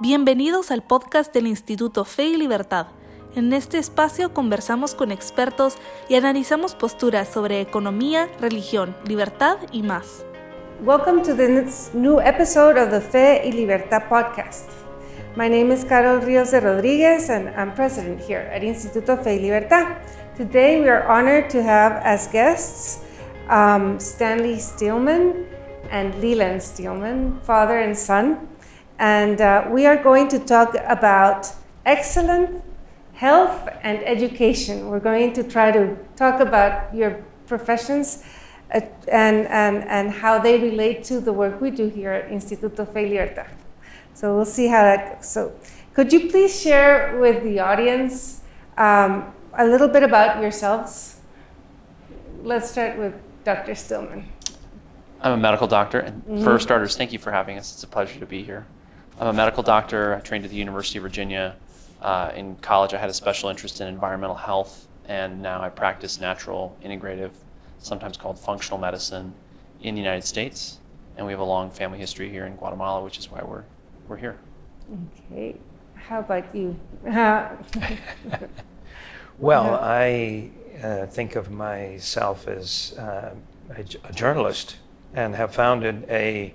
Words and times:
Bienvenidos 0.00 0.70
al 0.70 0.84
podcast 0.84 1.34
del 1.34 1.48
Instituto 1.48 2.04
Fe 2.04 2.26
y 2.26 2.36
Libertad. 2.36 2.86
En 3.34 3.52
este 3.52 3.78
espacio 3.78 4.32
conversamos 4.32 4.94
con 4.94 5.10
expertos 5.10 5.76
y 6.08 6.14
analizamos 6.14 6.76
posturas 6.76 7.26
sobre 7.26 7.60
economía, 7.60 8.28
religión, 8.40 8.96
libertad 9.08 9.56
y 9.72 9.82
más. 9.82 10.24
Welcome 10.84 11.22
to 11.22 11.34
this 11.34 11.90
new 11.94 12.20
episode 12.20 12.80
of 12.80 12.90
the 12.90 13.00
Fe 13.00 13.42
y 13.44 13.50
Libertad 13.50 14.08
podcast. 14.08 14.70
My 15.34 15.48
name 15.48 15.74
is 15.74 15.84
Carol 15.84 16.20
Rios 16.20 16.52
de 16.52 16.60
Rodriguez 16.60 17.28
and 17.28 17.48
I'm 17.56 17.74
president 17.74 18.20
here 18.20 18.48
at 18.54 18.62
Instituto 18.62 19.20
Fe 19.20 19.34
y 19.34 19.38
Libertad. 19.40 19.96
Today 20.36 20.80
we 20.80 20.88
are 20.88 21.08
honored 21.08 21.50
to 21.50 21.60
have 21.60 22.00
as 22.04 22.28
guests 22.28 23.00
um, 23.50 23.98
Stanley 23.98 24.60
Steelman 24.60 25.44
and 25.90 26.14
Leland 26.20 26.62
Steelman, 26.62 27.40
father 27.42 27.78
and 27.78 27.98
son. 27.98 28.46
And 28.98 29.40
uh, 29.40 29.68
we 29.70 29.86
are 29.86 30.02
going 30.02 30.28
to 30.28 30.38
talk 30.38 30.74
about 30.86 31.52
excellent 31.86 32.62
health 33.12 33.68
and 33.82 33.98
education. 34.04 34.88
We're 34.88 35.00
going 35.00 35.32
to 35.34 35.42
try 35.42 35.70
to 35.70 35.96
talk 36.16 36.40
about 36.40 36.94
your 36.94 37.22
professions 37.46 38.24
uh, 38.74 38.80
and, 39.08 39.46
and, 39.46 39.84
and 39.84 40.10
how 40.10 40.38
they 40.38 40.60
relate 40.60 41.04
to 41.04 41.20
the 41.20 41.32
work 41.32 41.60
we 41.60 41.70
do 41.70 41.88
here 41.88 42.12
at 42.12 42.30
Instituto 42.30 42.86
Fe 42.92 43.08
Libertad. 43.08 43.50
So 44.14 44.34
we'll 44.34 44.44
see 44.44 44.66
how 44.66 44.82
that 44.82 45.16
goes. 45.16 45.28
So, 45.28 45.52
could 45.94 46.12
you 46.12 46.28
please 46.28 46.60
share 46.60 47.18
with 47.20 47.42
the 47.42 47.60
audience 47.60 48.40
um, 48.76 49.32
a 49.54 49.64
little 49.64 49.88
bit 49.88 50.02
about 50.02 50.42
yourselves? 50.42 51.20
Let's 52.42 52.70
start 52.70 52.98
with 52.98 53.14
Dr. 53.44 53.74
Stillman. 53.74 54.28
I'm 55.20 55.32
a 55.32 55.36
medical 55.36 55.66
doctor, 55.66 56.00
and 56.00 56.22
mm-hmm. 56.22 56.44
for 56.44 56.58
starters, 56.58 56.96
thank 56.96 57.12
you 57.12 57.18
for 57.18 57.32
having 57.32 57.58
us. 57.58 57.72
It's 57.72 57.82
a 57.82 57.88
pleasure 57.88 58.20
to 58.20 58.26
be 58.26 58.42
here. 58.42 58.66
I'm 59.20 59.26
a 59.26 59.32
medical 59.32 59.64
doctor. 59.64 60.14
I 60.14 60.20
trained 60.20 60.44
at 60.44 60.50
the 60.52 60.56
University 60.56 60.98
of 60.98 61.02
Virginia. 61.02 61.56
Uh, 62.00 62.30
in 62.36 62.54
college, 62.56 62.94
I 62.94 62.98
had 62.98 63.10
a 63.10 63.14
special 63.14 63.48
interest 63.48 63.80
in 63.80 63.88
environmental 63.88 64.36
health, 64.36 64.86
and 65.06 65.42
now 65.42 65.60
I 65.60 65.70
practice 65.70 66.20
natural, 66.20 66.76
integrative, 66.84 67.32
sometimes 67.78 68.16
called 68.16 68.38
functional 68.38 68.78
medicine 68.78 69.34
in 69.82 69.96
the 69.96 70.00
United 70.00 70.24
States. 70.24 70.78
And 71.16 71.26
we 71.26 71.32
have 71.32 71.40
a 71.40 71.44
long 71.44 71.68
family 71.68 71.98
history 71.98 72.30
here 72.30 72.46
in 72.46 72.54
Guatemala, 72.54 73.02
which 73.02 73.18
is 73.18 73.28
why 73.28 73.42
we're, 73.42 73.64
we're 74.06 74.18
here. 74.18 74.36
Okay. 75.32 75.56
How 75.96 76.20
about 76.20 76.54
you? 76.54 76.78
well, 79.38 79.80
I 79.82 80.50
uh, 80.80 81.06
think 81.06 81.34
of 81.34 81.50
myself 81.50 82.46
as 82.46 82.94
uh, 82.96 83.34
a, 83.70 83.80
a 84.04 84.12
journalist 84.12 84.76
and 85.12 85.34
have 85.34 85.52
founded 85.52 86.06
a 86.08 86.54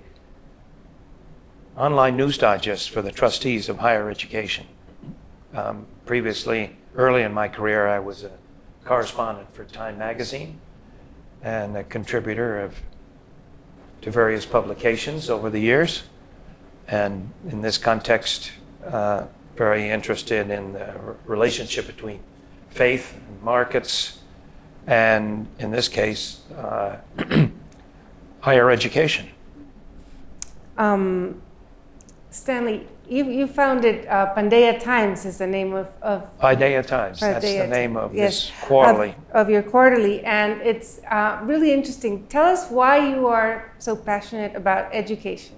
online 1.76 2.16
news 2.16 2.38
digest 2.38 2.90
for 2.90 3.02
the 3.02 3.10
trustees 3.10 3.68
of 3.68 3.78
higher 3.78 4.08
education. 4.08 4.66
Um, 5.52 5.86
previously, 6.06 6.76
early 6.94 7.22
in 7.22 7.32
my 7.32 7.48
career, 7.48 7.88
I 7.88 7.98
was 7.98 8.22
a 8.22 8.30
correspondent 8.84 9.52
for 9.54 9.64
Time 9.64 9.98
Magazine 9.98 10.60
and 11.42 11.76
a 11.76 11.84
contributor 11.84 12.60
of, 12.60 12.76
to 14.02 14.10
various 14.10 14.46
publications 14.46 15.28
over 15.28 15.50
the 15.50 15.58
years. 15.58 16.04
And 16.86 17.32
in 17.48 17.60
this 17.60 17.78
context, 17.78 18.52
uh, 18.86 19.26
very 19.56 19.90
interested 19.90 20.50
in 20.50 20.72
the 20.74 20.94
relationship 21.24 21.86
between 21.86 22.20
faith 22.70 23.14
and 23.28 23.42
markets, 23.42 24.18
and 24.86 25.46
in 25.58 25.70
this 25.70 25.88
case, 25.88 26.42
uh, 26.56 26.96
higher 28.40 28.70
education. 28.70 29.28
Um, 30.76 31.40
Stanley, 32.34 32.84
you, 33.08 33.30
you 33.30 33.46
founded 33.46 34.06
uh, 34.06 34.34
Times 34.80 35.24
is 35.24 35.38
the 35.38 35.46
name 35.46 35.72
of, 35.72 35.88
of 36.02 36.28
Times. 36.40 37.20
That's 37.20 37.44
the 37.44 37.68
name 37.68 37.96
of 37.96 38.12
yes, 38.12 38.48
this 38.48 38.52
quarterly. 38.62 39.10
Of, 39.30 39.46
of, 39.46 39.50
your 39.50 39.62
quarterly, 39.62 40.24
and 40.24 40.60
it's 40.60 40.98
uh, 41.04 41.38
really 41.44 41.72
interesting. 41.72 42.26
Tell 42.26 42.46
us 42.46 42.68
why 42.70 43.08
you 43.08 43.28
are 43.28 43.72
so 43.78 43.94
passionate 43.94 44.56
about 44.56 44.92
education. 44.92 45.54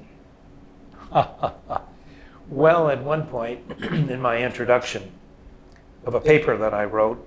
well, 2.51 2.91
at 2.91 3.03
one 3.03 3.27
point 3.27 3.61
in 3.83 4.21
my 4.21 4.37
introduction 4.45 5.11
of 6.05 6.15
a 6.15 6.21
paper 6.21 6.59
that 6.59 6.75
I 6.75 6.85
wrote, 6.85 7.27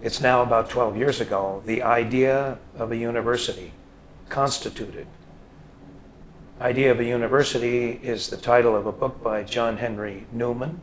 it's 0.00 0.20
now 0.20 0.42
about 0.42 0.70
12 0.70 0.96
years 0.96 1.20
ago, 1.20 1.60
the 1.66 1.82
idea 1.82 2.58
of 2.78 2.92
a 2.92 2.96
university 2.96 3.72
constituted 4.28 5.08
Idea 6.60 6.90
of 6.90 7.00
a 7.00 7.04
University 7.04 8.00
is 8.02 8.30
the 8.30 8.36
title 8.38 8.74
of 8.74 8.86
a 8.86 8.92
book 8.92 9.22
by 9.22 9.42
John 9.42 9.76
Henry 9.76 10.26
Newman. 10.32 10.80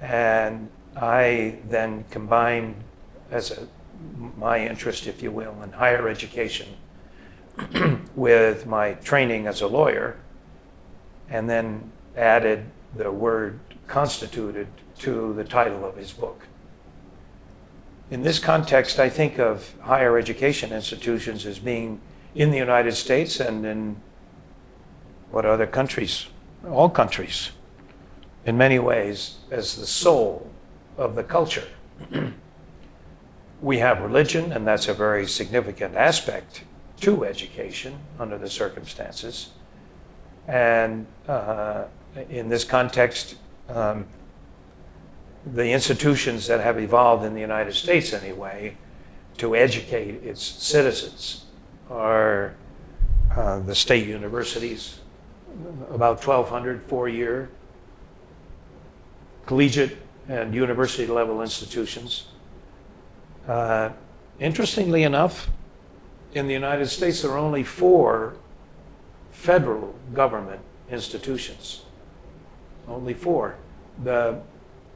And 0.00 0.68
I 0.96 1.58
then 1.68 2.04
combined 2.12 2.76
as 3.32 3.50
a, 3.50 3.66
my 4.36 4.64
interest, 4.64 5.08
if 5.08 5.24
you 5.24 5.32
will, 5.32 5.60
in 5.64 5.72
higher 5.72 6.08
education 6.08 6.68
with 8.14 8.64
my 8.64 8.92
training 8.94 9.48
as 9.48 9.60
a 9.60 9.66
lawyer, 9.66 10.18
and 11.28 11.50
then 11.50 11.90
added 12.16 12.64
the 12.94 13.10
word 13.10 13.58
constituted 13.88 14.68
to 15.00 15.34
the 15.34 15.42
title 15.42 15.84
of 15.84 15.96
his 15.96 16.12
book. 16.12 16.46
In 18.08 18.22
this 18.22 18.38
context, 18.38 19.00
I 19.00 19.08
think 19.08 19.40
of 19.40 19.74
higher 19.80 20.16
education 20.16 20.72
institutions 20.72 21.44
as 21.44 21.58
being 21.58 22.00
in 22.36 22.52
the 22.52 22.58
United 22.58 22.92
States 22.92 23.40
and 23.40 23.66
in 23.66 23.96
what 25.34 25.44
other 25.44 25.66
countries, 25.66 26.28
all 26.70 26.88
countries, 26.88 27.50
in 28.46 28.56
many 28.56 28.78
ways, 28.78 29.38
as 29.50 29.74
the 29.74 29.86
soul 29.86 30.48
of 30.96 31.16
the 31.16 31.24
culture. 31.24 31.66
we 33.60 33.78
have 33.78 34.00
religion, 34.00 34.52
and 34.52 34.64
that's 34.64 34.86
a 34.86 34.94
very 34.94 35.26
significant 35.26 35.96
aspect 35.96 36.62
to 37.00 37.24
education 37.24 37.98
under 38.20 38.38
the 38.38 38.48
circumstances. 38.48 39.50
And 40.46 41.04
uh, 41.26 41.86
in 42.30 42.48
this 42.48 42.62
context, 42.62 43.34
um, 43.68 44.06
the 45.44 45.72
institutions 45.72 46.46
that 46.46 46.60
have 46.60 46.78
evolved 46.78 47.24
in 47.24 47.34
the 47.34 47.40
United 47.40 47.74
States, 47.74 48.12
anyway, 48.12 48.76
to 49.38 49.56
educate 49.56 50.22
its 50.22 50.44
citizens 50.44 51.46
are 51.90 52.54
uh, 53.34 53.58
the 53.58 53.74
state 53.74 54.06
universities, 54.06 55.00
about 55.90 56.24
1,200 56.24 56.82
four 56.84 57.08
year 57.08 57.48
collegiate 59.46 59.98
and 60.28 60.54
university 60.54 61.06
level 61.06 61.42
institutions. 61.42 62.26
Uh, 63.46 63.90
interestingly 64.40 65.02
enough, 65.02 65.50
in 66.32 66.46
the 66.46 66.52
United 66.52 66.86
States, 66.86 67.22
there 67.22 67.32
are 67.32 67.38
only 67.38 67.62
four 67.62 68.36
federal 69.30 69.94
government 70.12 70.60
institutions. 70.90 71.84
Only 72.88 73.14
four. 73.14 73.56
The 74.02 74.40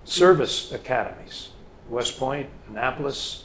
service 0.05 0.73
academies, 0.73 1.51
West 1.89 2.19
Point, 2.19 2.49
Annapolis, 2.69 3.45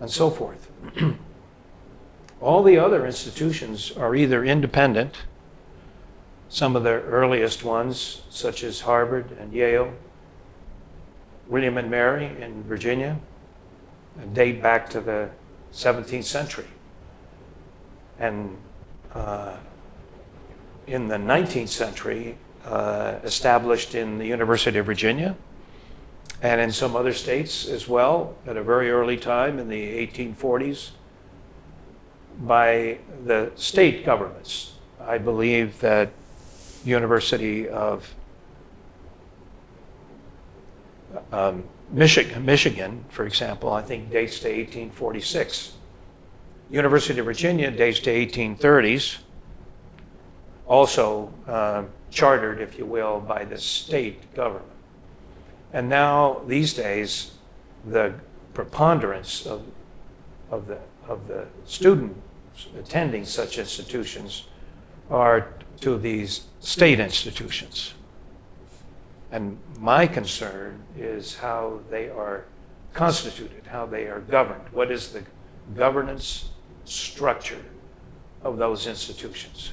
and 0.00 0.10
so 0.10 0.30
forth. 0.30 0.70
All 2.40 2.62
the 2.62 2.78
other 2.78 3.06
institutions 3.06 3.92
are 3.92 4.14
either 4.14 4.44
independent 4.44 5.16
some 6.48 6.76
of 6.76 6.84
the 6.84 7.02
earliest 7.02 7.64
ones, 7.64 8.22
such 8.30 8.62
as 8.62 8.80
Harvard 8.80 9.32
and 9.40 9.52
Yale, 9.52 9.92
William 11.48 11.78
and 11.78 11.90
Mary 11.90 12.26
in 12.40 12.62
Virginia, 12.64 13.18
date 14.32 14.62
back 14.62 14.88
to 14.90 15.00
the 15.00 15.28
17th 15.72 16.24
century. 16.24 16.66
And 18.18 18.56
uh, 19.14 19.56
in 20.86 21.08
the 21.08 21.16
19th 21.16 21.68
century, 21.68 22.38
uh, 22.66 23.20
established 23.22 23.94
in 23.94 24.18
the 24.18 24.26
University 24.26 24.78
of 24.78 24.86
Virginia 24.86 25.36
and 26.42 26.60
in 26.60 26.72
some 26.72 26.96
other 26.96 27.12
states 27.12 27.66
as 27.66 27.88
well 27.88 28.34
at 28.46 28.56
a 28.56 28.62
very 28.62 28.90
early 28.90 29.16
time 29.16 29.58
in 29.58 29.68
the 29.68 30.06
1840s 30.06 30.90
by 32.40 32.98
the 33.24 33.50
state 33.54 34.04
governments. 34.04 34.74
I 35.00 35.18
believe 35.18 35.78
that 35.80 36.10
University 36.84 37.68
of 37.68 38.14
um, 41.32 41.64
Michigan, 41.90 42.44
Michigan, 42.44 43.04
for 43.08 43.26
example, 43.26 43.72
I 43.72 43.82
think 43.82 44.10
dates 44.10 44.40
to 44.40 44.48
1846. 44.48 45.72
University 46.70 47.20
of 47.20 47.26
Virginia 47.26 47.70
dates 47.70 48.00
to 48.00 48.10
1830s, 48.10 49.18
also 50.66 51.32
uh, 51.46 51.84
chartered, 52.10 52.60
if 52.60 52.76
you 52.76 52.84
will, 52.84 53.20
by 53.20 53.44
the 53.44 53.56
state 53.56 54.34
government. 54.34 54.72
And 55.72 55.88
now, 55.88 56.42
these 56.46 56.74
days, 56.74 57.32
the 57.84 58.14
preponderance 58.52 59.46
of, 59.46 59.62
of, 60.50 60.66
the, 60.66 60.78
of 61.06 61.28
the 61.28 61.46
students 61.64 62.18
attending 62.78 63.24
such 63.24 63.58
institutions 63.58 64.48
are 65.10 65.52
to 65.80 65.98
these 65.98 66.46
state 66.60 67.00
institutions. 67.00 67.94
And 69.32 69.58
my 69.78 70.06
concern 70.06 70.82
is 70.96 71.36
how 71.36 71.80
they 71.90 72.08
are 72.08 72.46
constituted, 72.94 73.66
how 73.66 73.86
they 73.86 74.06
are 74.06 74.20
governed. 74.20 74.68
What 74.72 74.90
is 74.90 75.12
the 75.12 75.22
governance 75.74 76.50
structure 76.84 77.62
of 78.42 78.56
those 78.56 78.86
institutions? 78.86 79.72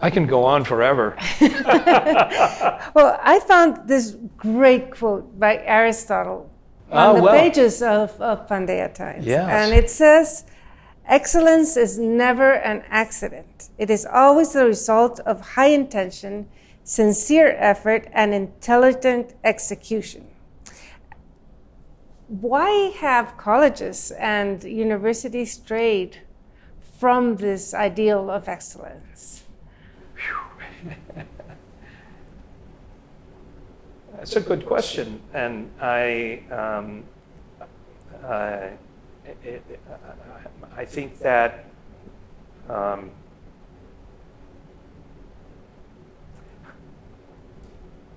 I 0.00 0.10
can 0.10 0.26
go 0.26 0.44
on 0.44 0.64
forever. 0.64 1.16
well, 1.40 3.18
I 3.22 3.40
found 3.46 3.86
this 3.88 4.16
great 4.36 4.90
quote 4.90 5.38
by 5.38 5.58
Aristotle 5.58 6.50
ah, 6.90 7.10
on 7.10 7.10
Oh, 7.10 7.16
the 7.18 7.22
well. 7.22 7.40
pages 7.40 7.80
of, 7.82 8.20
of 8.20 8.48
Pandea 8.48 8.92
Times. 8.92 9.24
Yes. 9.24 9.48
And 9.48 9.72
it 9.72 9.88
says, 9.88 10.44
Excellence 11.06 11.76
is 11.76 11.98
never 11.98 12.52
an 12.52 12.82
accident. 12.88 13.68
It 13.76 13.90
is 13.90 14.06
always 14.06 14.52
the 14.54 14.64
result 14.64 15.20
of 15.20 15.40
high 15.40 15.68
intention, 15.68 16.48
sincere 16.82 17.54
effort, 17.58 18.08
and 18.12 18.32
intelligent 18.32 19.34
execution. 19.44 20.28
Why 22.28 22.92
have 22.96 23.36
colleges 23.36 24.12
and 24.12 24.64
universities 24.64 25.52
strayed 25.52 26.22
from 26.98 27.36
this 27.36 27.74
ideal 27.74 28.30
of 28.30 28.48
excellence? 28.48 29.42
That's 34.16 34.36
a 34.36 34.40
good 34.40 34.64
question, 34.64 35.20
and 35.34 35.70
I, 35.82 36.40
um, 36.50 37.04
it, 39.24 39.36
it, 39.44 39.80
I 40.76 40.84
think 40.84 41.18
that 41.20 41.66
um, 42.68 43.10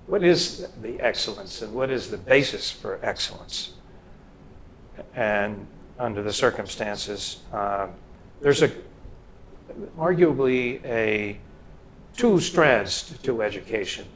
what 0.06 0.22
is 0.22 0.68
the 0.82 1.00
excellence 1.00 1.62
and 1.62 1.72
what 1.74 1.90
is 1.90 2.10
the 2.10 2.18
basis 2.18 2.70
for 2.70 2.98
excellence? 3.02 3.74
And 5.14 5.66
under 5.98 6.22
the 6.22 6.32
circumstances, 6.32 7.40
uh, 7.52 7.88
there's 8.40 8.62
a 8.62 8.70
arguably 9.98 10.84
a 10.84 11.38
two 12.16 12.40
strands 12.40 13.16
to 13.22 13.42
education. 13.42 14.06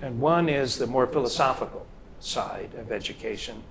And 0.00 0.20
one 0.20 0.48
is 0.48 0.76
the 0.76 0.86
more 0.86 1.06
philosophical 1.06 1.86
side 2.20 2.70
of 2.78 2.92
education, 2.92 3.62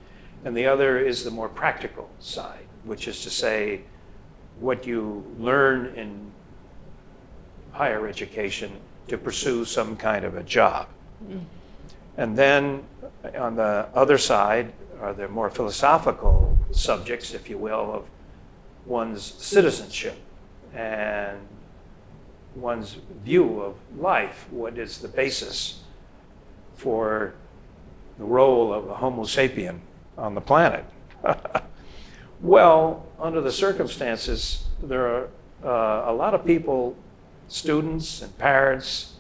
and 0.45 0.55
the 0.55 0.67
other 0.67 0.99
is 0.99 1.23
the 1.23 1.31
more 1.31 1.49
practical 1.49 2.07
side, 2.19 2.67
which 2.83 3.07
is 3.07 3.21
to 3.23 3.29
say, 3.31 3.81
what 4.59 4.85
you 4.85 5.25
learn 5.39 5.87
in 5.95 6.31
higher 7.71 8.07
education 8.07 8.71
to 9.07 9.17
pursue 9.17 9.65
some 9.65 9.97
kind 9.97 10.23
of 10.23 10.37
a 10.37 10.43
job. 10.43 10.87
Mm-hmm. 11.23 11.39
And 12.17 12.37
then 12.37 12.83
on 13.37 13.55
the 13.55 13.89
other 13.93 14.17
side 14.17 14.71
are 15.01 15.13
the 15.13 15.27
more 15.27 15.49
philosophical 15.49 16.57
subjects, 16.71 17.33
if 17.33 17.49
you 17.49 17.57
will, 17.57 17.91
of 17.91 18.05
one's 18.85 19.23
citizenship 19.23 20.17
and 20.73 21.39
one's 22.55 22.97
view 23.23 23.61
of 23.61 23.75
life. 23.97 24.45
What 24.51 24.77
is 24.77 24.99
the 24.99 25.07
basis 25.07 25.81
for 26.75 27.33
the 28.17 28.23
role 28.23 28.71
of 28.71 28.87
a 28.89 28.93
Homo 28.93 29.23
sapien 29.23 29.79
on 30.17 30.35
the 30.35 30.41
planet? 30.41 30.85
well, 32.41 33.05
under 33.19 33.41
the 33.41 33.51
circumstances, 33.51 34.65
there 34.81 35.07
are 35.07 35.29
uh, 35.63 36.11
a 36.11 36.13
lot 36.13 36.33
of 36.33 36.45
people, 36.45 36.95
students 37.47 38.21
and 38.21 38.37
parents, 38.37 39.13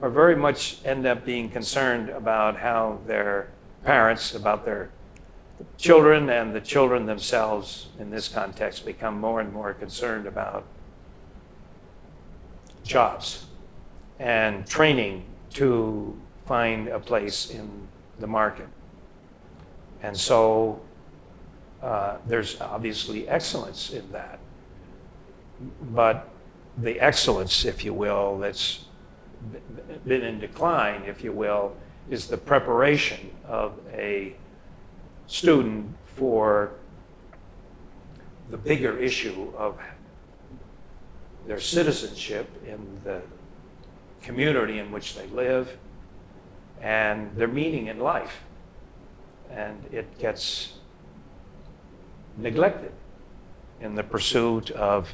are 0.00 0.10
very 0.10 0.36
much 0.36 0.78
end 0.84 1.06
up 1.06 1.24
being 1.24 1.48
concerned 1.48 2.08
about 2.08 2.56
how 2.56 2.98
their 3.06 3.48
parents, 3.84 4.34
about 4.34 4.64
their 4.64 4.90
children, 5.78 6.28
and 6.28 6.54
the 6.54 6.60
children 6.60 7.06
themselves 7.06 7.88
in 7.98 8.10
this 8.10 8.28
context 8.28 8.84
become 8.84 9.20
more 9.20 9.40
and 9.40 9.52
more 9.52 9.74
concerned 9.74 10.26
about 10.26 10.64
jobs 12.84 13.46
and 14.18 14.66
training 14.66 15.24
to 15.50 16.16
find 16.46 16.88
a 16.88 16.98
place 16.98 17.50
in 17.50 17.68
the 18.18 18.26
market. 18.26 18.66
And 20.02 20.16
so 20.16 20.80
uh, 21.82 22.16
there's 22.26 22.60
obviously 22.60 23.28
excellence 23.28 23.90
in 23.90 24.10
that. 24.12 24.38
But 25.80 26.28
the 26.76 27.00
excellence, 27.00 27.64
if 27.64 27.84
you 27.84 27.94
will, 27.94 28.38
that's 28.38 28.86
been 30.04 30.22
in 30.22 30.40
decline, 30.40 31.02
if 31.06 31.22
you 31.22 31.32
will, 31.32 31.76
is 32.10 32.26
the 32.26 32.36
preparation 32.36 33.30
of 33.46 33.78
a 33.92 34.34
student 35.26 35.94
for 36.04 36.72
the 38.50 38.56
bigger 38.56 38.98
issue 38.98 39.52
of 39.56 39.78
their 41.46 41.60
citizenship 41.60 42.48
in 42.66 43.00
the 43.04 43.22
community 44.22 44.78
in 44.78 44.90
which 44.92 45.14
they 45.14 45.26
live 45.28 45.76
and 46.80 47.34
their 47.36 47.48
meaning 47.48 47.86
in 47.86 47.98
life. 47.98 48.42
And 49.52 49.84
it 49.92 50.18
gets 50.18 50.74
neglected 52.36 52.92
in 53.80 53.94
the 53.94 54.02
pursuit 54.02 54.70
of 54.70 55.12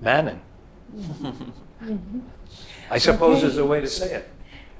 mammon. 0.00 0.40
Mm-hmm. 0.94 2.20
I 2.90 2.98
suppose 2.98 3.38
Okay. 3.38 3.46
is 3.46 3.58
a 3.58 3.64
way 3.64 3.80
to 3.80 3.86
say 3.86 4.14
it. 4.14 4.28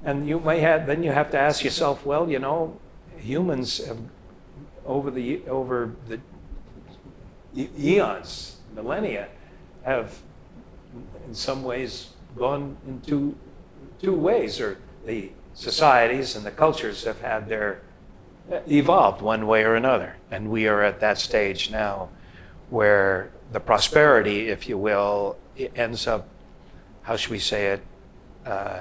And 0.05 0.29
you 0.29 0.39
may 0.41 0.61
have, 0.61 0.87
then 0.87 1.03
you 1.03 1.11
have 1.11 1.31
to 1.33 1.39
ask 1.39 1.65
yourself, 1.65 2.05
well, 2.07 2.31
you 2.31 2.39
know, 2.39 2.79
humans 3.19 3.85
have, 3.85 3.99
over 4.85 5.11
the, 5.11 5.43
over 5.49 5.95
the 6.09 6.21
eons, 7.57 8.57
millennia, 8.75 9.29
have 9.85 10.19
in 11.27 11.35
some 11.35 11.63
ways 11.65 12.11
gone 12.37 12.77
in 12.87 13.01
two, 13.01 13.37
two 14.01 14.15
ways, 14.15 14.61
or 14.61 14.79
the 15.05 15.31
societies 15.55 16.37
and 16.37 16.45
the 16.45 16.51
cultures 16.51 17.05
have 17.05 17.21
had 17.21 17.49
their, 17.49 17.81
evolved 18.67 19.23
one 19.23 19.47
way 19.47 19.65
or 19.65 19.75
another. 19.75 20.17
And 20.31 20.51
we 20.51 20.67
are 20.69 20.83
at 20.83 21.01
that 21.01 21.19
stage 21.19 21.71
now 21.71 22.09
where 22.71 23.31
the 23.53 23.61
prosperity, 23.61 24.49
if 24.49 24.69
you 24.69 24.79
will, 24.79 25.37
ends 25.75 26.07
up, 26.07 26.29
how 27.03 27.17
should 27.17 27.31
we 27.31 27.39
say 27.39 27.67
it? 27.67 27.83
Uh, 28.45 28.81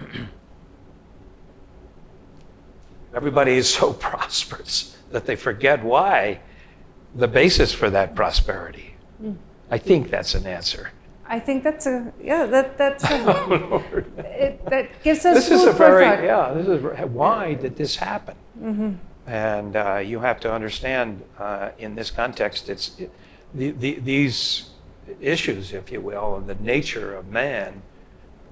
everybody 3.14 3.52
is 3.52 3.72
so 3.72 3.92
prosperous 4.08 4.96
that 5.10 5.26
they 5.26 5.36
forget 5.36 5.82
why 5.82 6.40
the 7.14 7.28
basis 7.28 7.72
for 7.72 7.90
that 7.90 8.14
prosperity. 8.14 8.94
I 9.70 9.78
think 9.78 10.10
that's 10.10 10.34
an 10.34 10.46
answer. 10.46 10.92
I 11.28 11.38
think 11.38 11.62
that's 11.62 11.86
a 11.86 12.12
yeah 12.22 12.46
that 12.46 12.78
that's 12.78 13.04
a, 13.04 13.08
Oh, 13.26 13.84
it, 14.18 14.64
that 14.66 15.02
gives 15.02 15.24
us 15.26 15.34
This 15.36 15.50
is 15.50 15.64
a 15.66 15.72
very, 15.72 16.04
thought. 16.04 16.24
yeah, 16.24 16.52
this 16.54 16.66
is, 16.68 17.10
why 17.10 17.54
did 17.54 17.76
this 17.76 17.96
happen? 17.96 18.36
And 19.26 19.76
uh, 19.76 19.96
you 19.98 20.20
have 20.20 20.40
to 20.40 20.52
understand 20.52 21.22
uh, 21.38 21.70
in 21.78 21.94
this 21.94 22.10
context, 22.10 22.70
it's 22.70 22.96
the, 23.54 23.70
the, 23.72 23.98
these 24.00 24.70
issues, 25.20 25.72
if 25.74 25.92
you 25.92 26.00
will, 26.00 26.36
and 26.36 26.46
the 26.46 26.54
nature 26.54 27.14
of 27.14 27.28
man 27.28 27.82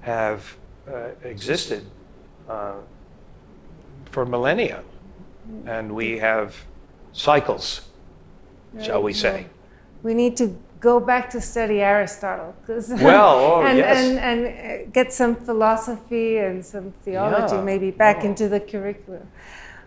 have 0.02 0.56
uh, 0.86 1.08
existed 1.24 1.86
uh, 2.48 2.74
for 4.10 4.26
millennia. 4.26 4.82
And 5.64 5.94
we 5.94 6.18
have 6.18 6.54
cycles, 7.12 7.88
shall 8.82 9.02
we 9.02 9.12
say. 9.14 9.46
We 10.02 10.12
need 10.12 10.36
to 10.36 10.56
go 10.80 11.00
back 11.00 11.30
to 11.30 11.40
study 11.40 11.80
Aristotle. 11.80 12.54
Well, 12.68 13.38
oh, 13.38 13.62
and, 13.66 13.78
yes. 13.78 13.96
and 13.96 14.18
and 14.18 14.92
get 14.92 15.12
some 15.12 15.34
philosophy 15.34 16.38
and 16.38 16.64
some 16.64 16.92
theology 17.02 17.56
Yeah, 17.56 17.62
maybe 17.62 17.90
back 17.90 18.18
oh. 18.20 18.26
into 18.26 18.48
the 18.48 18.60
curriculum. 18.60 19.28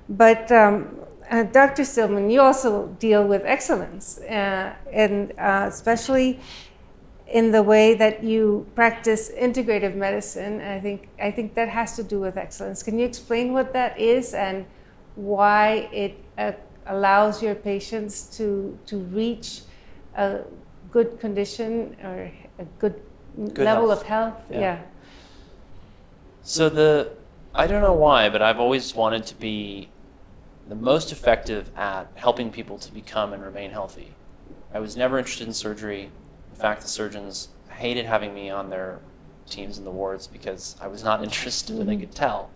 But 0.07 0.51
um, 0.51 0.99
uh, 1.29 1.43
Dr. 1.43 1.83
Stillman, 1.83 2.29
you 2.31 2.41
also 2.41 2.87
deal 2.99 3.25
with 3.27 3.43
excellence, 3.45 4.19
uh, 4.21 4.73
and 4.91 5.31
uh, 5.37 5.65
especially 5.69 6.39
in 7.27 7.51
the 7.51 7.61
way 7.61 7.93
that 7.93 8.23
you 8.23 8.65
practice 8.73 9.29
integrative 9.29 9.95
medicine. 9.95 10.61
I 10.61 10.79
think 10.79 11.09
I 11.21 11.31
think 11.31 11.53
that 11.53 11.69
has 11.69 11.95
to 11.97 12.03
do 12.03 12.19
with 12.19 12.37
excellence. 12.37 12.81
Can 12.81 12.97
you 12.97 13.05
explain 13.05 13.53
what 13.53 13.73
that 13.73 13.99
is 13.99 14.33
and 14.33 14.65
why 15.15 15.89
it 15.91 16.15
uh, 16.37 16.53
allows 16.87 17.43
your 17.43 17.55
patients 17.55 18.35
to 18.37 18.77
to 18.87 18.97
reach 18.97 19.61
a 20.15 20.39
good 20.91 21.19
condition 21.19 21.95
or 22.03 22.31
a 22.59 22.65
good, 22.79 23.01
Good 23.37 23.59
level 23.59 23.89
health. 23.89 24.01
of 24.01 24.07
health? 24.07 24.33
Yeah. 24.49 24.59
yeah. 24.59 24.81
So 26.43 26.69
the 26.69 27.11
I 27.53 27.67
don't 27.67 27.81
know 27.81 27.93
why, 27.93 28.29
but 28.29 28.41
I've 28.41 28.59
always 28.59 28.93
wanted 28.93 29.25
to 29.27 29.35
be 29.35 29.89
the 30.67 30.75
most 30.75 31.11
effective 31.11 31.71
at 31.75 32.11
helping 32.15 32.51
people 32.51 32.77
to 32.77 32.91
become 32.91 33.33
and 33.33 33.43
remain 33.43 33.71
healthy. 33.71 34.13
I 34.73 34.79
was 34.79 34.95
never 34.95 35.17
interested 35.17 35.47
in 35.47 35.53
surgery. 35.53 36.11
In 36.51 36.55
fact, 36.55 36.81
the 36.81 36.87
surgeons 36.87 37.49
hated 37.69 38.05
having 38.05 38.33
me 38.33 38.49
on 38.49 38.69
their 38.69 38.99
teams 39.49 39.79
in 39.79 39.83
the 39.83 39.91
wards 39.91 40.27
because 40.27 40.75
I 40.79 40.87
was 40.87 41.03
not 41.03 41.23
interested 41.23 41.77
and 41.77 41.89
I 41.89 41.93
mm-hmm. 41.93 42.01
could 42.01 42.15
tell. 42.15 42.51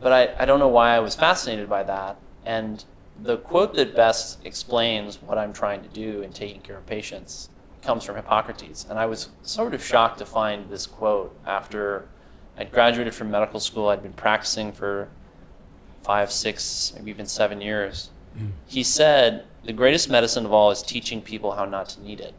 But 0.00 0.12
I, 0.12 0.42
I 0.42 0.44
don't 0.44 0.58
know 0.58 0.68
why 0.68 0.94
I 0.94 1.00
was 1.00 1.14
fascinated 1.14 1.68
by 1.68 1.84
that. 1.84 2.16
And 2.44 2.84
the 3.22 3.38
quote 3.38 3.74
that 3.74 3.94
best 3.94 4.44
explains 4.44 5.20
what 5.22 5.38
I'm 5.38 5.52
trying 5.52 5.82
to 5.82 5.88
do 5.88 6.22
in 6.22 6.32
taking 6.32 6.60
care 6.60 6.78
of 6.78 6.86
patients 6.86 7.50
comes 7.82 8.04
from 8.04 8.16
Hippocrates. 8.16 8.86
And 8.88 8.98
I 8.98 9.06
was 9.06 9.30
sort 9.42 9.74
of 9.74 9.82
shocked 9.82 10.18
to 10.18 10.26
find 10.26 10.68
this 10.68 10.86
quote 10.86 11.34
after 11.46 12.08
I'd 12.56 12.72
graduated 12.72 13.14
from 13.14 13.30
medical 13.30 13.60
school. 13.60 13.88
I'd 13.88 14.02
been 14.02 14.12
practicing 14.12 14.72
for 14.72 15.08
five, 16.02 16.30
six, 16.30 16.92
maybe 16.96 17.10
even 17.10 17.26
seven 17.26 17.60
years. 17.60 18.10
Mm. 18.38 18.50
He 18.66 18.82
said, 18.82 19.44
The 19.64 19.72
greatest 19.72 20.10
medicine 20.10 20.44
of 20.44 20.52
all 20.52 20.70
is 20.70 20.82
teaching 20.82 21.22
people 21.22 21.52
how 21.52 21.64
not 21.64 21.88
to 21.90 22.02
need 22.02 22.20
it. 22.20 22.34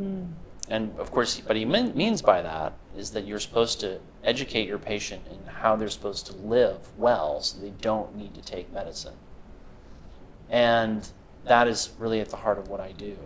Mm. 0.00 0.32
And 0.68 0.96
of 0.98 1.10
course, 1.10 1.38
what 1.38 1.56
he 1.56 1.64
mean, 1.64 1.96
means 1.96 2.22
by 2.22 2.42
that 2.42 2.74
is 2.96 3.10
that 3.12 3.26
you're 3.26 3.40
supposed 3.40 3.80
to 3.80 4.00
educate 4.22 4.68
your 4.68 4.78
patient 4.78 5.22
in 5.30 5.52
how 5.52 5.76
they're 5.76 5.88
supposed 5.88 6.26
to 6.26 6.36
live 6.36 6.78
well 6.96 7.40
so 7.40 7.60
they 7.60 7.70
don't 7.80 8.14
need 8.16 8.34
to 8.34 8.42
take 8.42 8.72
medicine. 8.72 9.14
And 10.50 11.08
that 11.44 11.68
is 11.68 11.90
really 11.98 12.20
at 12.20 12.28
the 12.28 12.36
heart 12.36 12.58
of 12.58 12.68
what 12.68 12.80
I 12.80 12.92
do. 12.92 13.16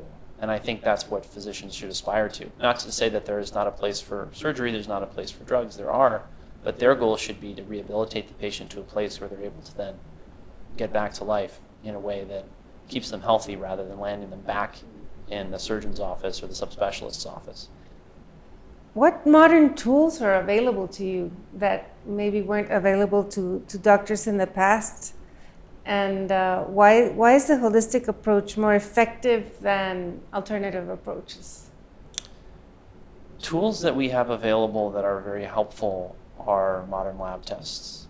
And 0.41 0.51
I 0.51 0.59
think 0.59 0.83
that's 0.83 1.09
what 1.09 1.25
physicians 1.25 1.75
should 1.75 1.89
aspire 1.89 2.29
to. 2.29 2.51
Not 2.61 2.79
to 2.81 2.93
say 2.93 3.09
that 3.09 3.25
there 3.25 3.39
is 3.39 3.55
not 3.55 3.67
a 3.67 3.71
place 3.71 4.01
for 4.01 4.29
surgery, 4.33 4.71
there's 4.73 4.89
not 4.89 5.03
a 5.03 5.07
place 5.07 5.31
for 5.31 5.45
drugs, 5.45 5.77
there 5.77 5.91
are, 5.91 6.23
but 6.63 6.79
their 6.79 6.95
goal 6.95 7.17
should 7.17 7.41
be 7.41 7.55
to 7.55 7.63
rehabilitate 7.63 8.29
the 8.29 8.35
patient 8.35 8.71
to 8.71 8.81
a 8.81 8.85
place 8.85 9.21
where 9.21 9.29
they're 9.29 9.43
able 9.43 9.63
to 9.63 9.77
then 9.77 9.95
get 10.77 10.93
back 10.93 11.13
to 11.15 11.25
life 11.25 11.61
in 11.83 11.95
a 11.95 12.01
way 12.01 12.25
that 12.25 12.45
keeps 12.89 13.11
them 13.11 13.23
healthy 13.23 13.57
rather 13.57 13.87
than 13.87 13.99
landing 13.99 14.31
them 14.31 14.41
back 14.41 14.77
in 15.29 15.51
the 15.51 15.59
surgeon's 15.59 16.01
office 16.01 16.43
or 16.43 16.47
the 16.47 16.55
subspecialist's 16.55 17.27
office. 17.27 17.69
What 18.93 19.27
modern 19.27 19.75
tools 19.75 20.21
are 20.21 20.35
available 20.35 20.87
to 20.89 21.05
you 21.05 21.33
that 21.55 21.91
maybe 22.07 22.43
weren't 22.43 22.71
available 22.71 23.25
to, 23.25 23.65
to 23.69 23.79
doctors 23.79 24.27
in 24.27 24.37
the 24.37 24.47
past? 24.47 25.15
And 25.87 26.33
uh, 26.33 26.65
why, 26.65 27.09
why 27.09 27.35
is 27.35 27.47
the 27.47 27.55
holistic 27.55 28.09
approach 28.09 28.57
more 28.57 28.75
effective 28.75 29.61
than 29.61 30.21
alternative 30.33 30.89
approaches? 30.89 31.71
Tools 33.43 33.83
that 33.83 33.95
we 33.95 34.09
have 34.09 34.31
available 34.31 34.91
that 34.93 35.05
are 35.05 35.21
very 35.21 35.45
helpful 35.45 36.17
are 36.39 36.87
modern 36.87 37.19
lab 37.19 37.45
tests, 37.45 38.07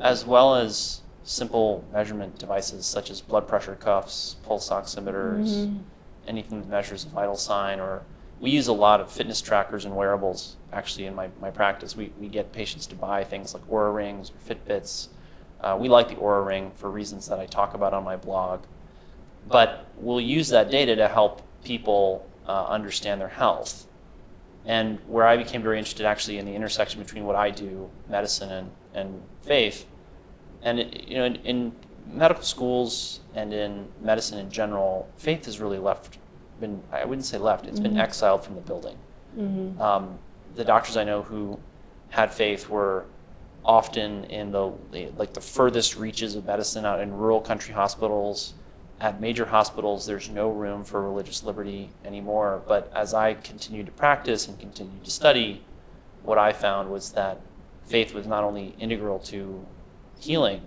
as 0.00 0.24
well 0.24 0.54
as 0.54 1.02
simple 1.24 1.84
measurement 1.92 2.38
devices 2.38 2.86
such 2.86 3.10
as 3.10 3.20
blood 3.20 3.46
pressure 3.46 3.76
cuffs, 3.76 4.36
pulse 4.42 4.70
oximeters, 4.70 5.48
mm-hmm. 5.48 5.78
anything 6.26 6.60
that 6.60 6.68
measures 6.68 7.04
a 7.04 7.08
vital 7.08 7.36
sign, 7.36 7.78
or 7.78 8.02
we 8.40 8.50
use 8.50 8.68
a 8.68 8.72
lot 8.72 9.00
of 9.00 9.12
fitness 9.12 9.40
trackers 9.42 9.84
and 9.84 9.94
wearables 9.94 10.56
actually 10.72 11.04
in 11.04 11.14
my, 11.14 11.28
my 11.40 11.50
practice. 11.50 11.94
We, 11.94 12.10
we 12.18 12.28
get 12.28 12.52
patients 12.52 12.86
to 12.88 12.94
buy 12.94 13.22
things 13.22 13.52
like 13.52 13.62
Oura 13.68 13.94
rings 13.94 14.30
or 14.30 14.54
Fitbits 14.54 15.08
uh, 15.62 15.76
we 15.78 15.88
like 15.88 16.08
the 16.08 16.16
Oura 16.16 16.44
Ring 16.44 16.72
for 16.74 16.90
reasons 16.90 17.28
that 17.28 17.38
I 17.38 17.46
talk 17.46 17.74
about 17.74 17.94
on 17.94 18.04
my 18.04 18.16
blog. 18.16 18.64
But 19.48 19.86
we'll 19.96 20.20
use 20.20 20.48
that 20.48 20.70
data 20.70 20.96
to 20.96 21.08
help 21.08 21.42
people 21.64 22.28
uh, 22.46 22.66
understand 22.66 23.20
their 23.20 23.28
health. 23.28 23.86
And 24.64 24.98
where 25.06 25.26
I 25.26 25.36
became 25.36 25.62
very 25.62 25.78
interested 25.78 26.06
actually 26.06 26.38
in 26.38 26.46
the 26.46 26.54
intersection 26.54 27.02
between 27.02 27.24
what 27.24 27.36
I 27.36 27.50
do, 27.50 27.90
medicine 28.08 28.50
and, 28.50 28.70
and 28.94 29.22
faith. 29.42 29.86
And 30.62 30.78
it, 30.80 31.08
you 31.08 31.16
know, 31.16 31.24
in, 31.24 31.36
in, 31.36 31.72
medical 32.04 32.42
schools 32.42 33.20
and 33.34 33.54
in 33.54 33.88
medicine 34.00 34.38
in 34.38 34.50
general, 34.50 35.08
faith 35.16 35.46
has 35.46 35.60
really 35.60 35.78
left, 35.78 36.18
been, 36.60 36.82
I 36.90 37.04
wouldn't 37.04 37.24
say 37.24 37.38
left, 37.38 37.64
it's 37.64 37.78
mm-hmm. 37.78 37.90
been 37.90 37.98
exiled 37.98 38.44
from 38.44 38.56
the 38.56 38.60
building. 38.60 38.98
Mm-hmm. 39.38 39.80
Um, 39.80 40.18
the 40.56 40.64
doctors 40.64 40.96
I 40.96 41.04
know 41.04 41.22
who 41.22 41.58
had 42.10 42.34
faith 42.34 42.68
were 42.68 43.06
often 43.64 44.24
in 44.24 44.50
the 44.50 44.72
like 45.16 45.34
the 45.34 45.40
furthest 45.40 45.96
reaches 45.96 46.34
of 46.34 46.44
medicine 46.44 46.84
out 46.84 47.00
in 47.00 47.16
rural 47.16 47.40
country 47.40 47.72
hospitals 47.72 48.54
at 49.00 49.20
major 49.20 49.46
hospitals 49.46 50.04
there's 50.04 50.28
no 50.28 50.50
room 50.50 50.82
for 50.82 51.00
religious 51.02 51.44
liberty 51.44 51.90
anymore 52.04 52.62
but 52.66 52.90
as 52.94 53.14
i 53.14 53.34
continued 53.34 53.86
to 53.86 53.92
practice 53.92 54.48
and 54.48 54.58
continued 54.58 55.04
to 55.04 55.10
study 55.10 55.62
what 56.24 56.38
i 56.38 56.52
found 56.52 56.90
was 56.90 57.12
that 57.12 57.40
faith 57.86 58.12
was 58.12 58.26
not 58.26 58.42
only 58.42 58.74
integral 58.80 59.20
to 59.20 59.64
healing 60.18 60.60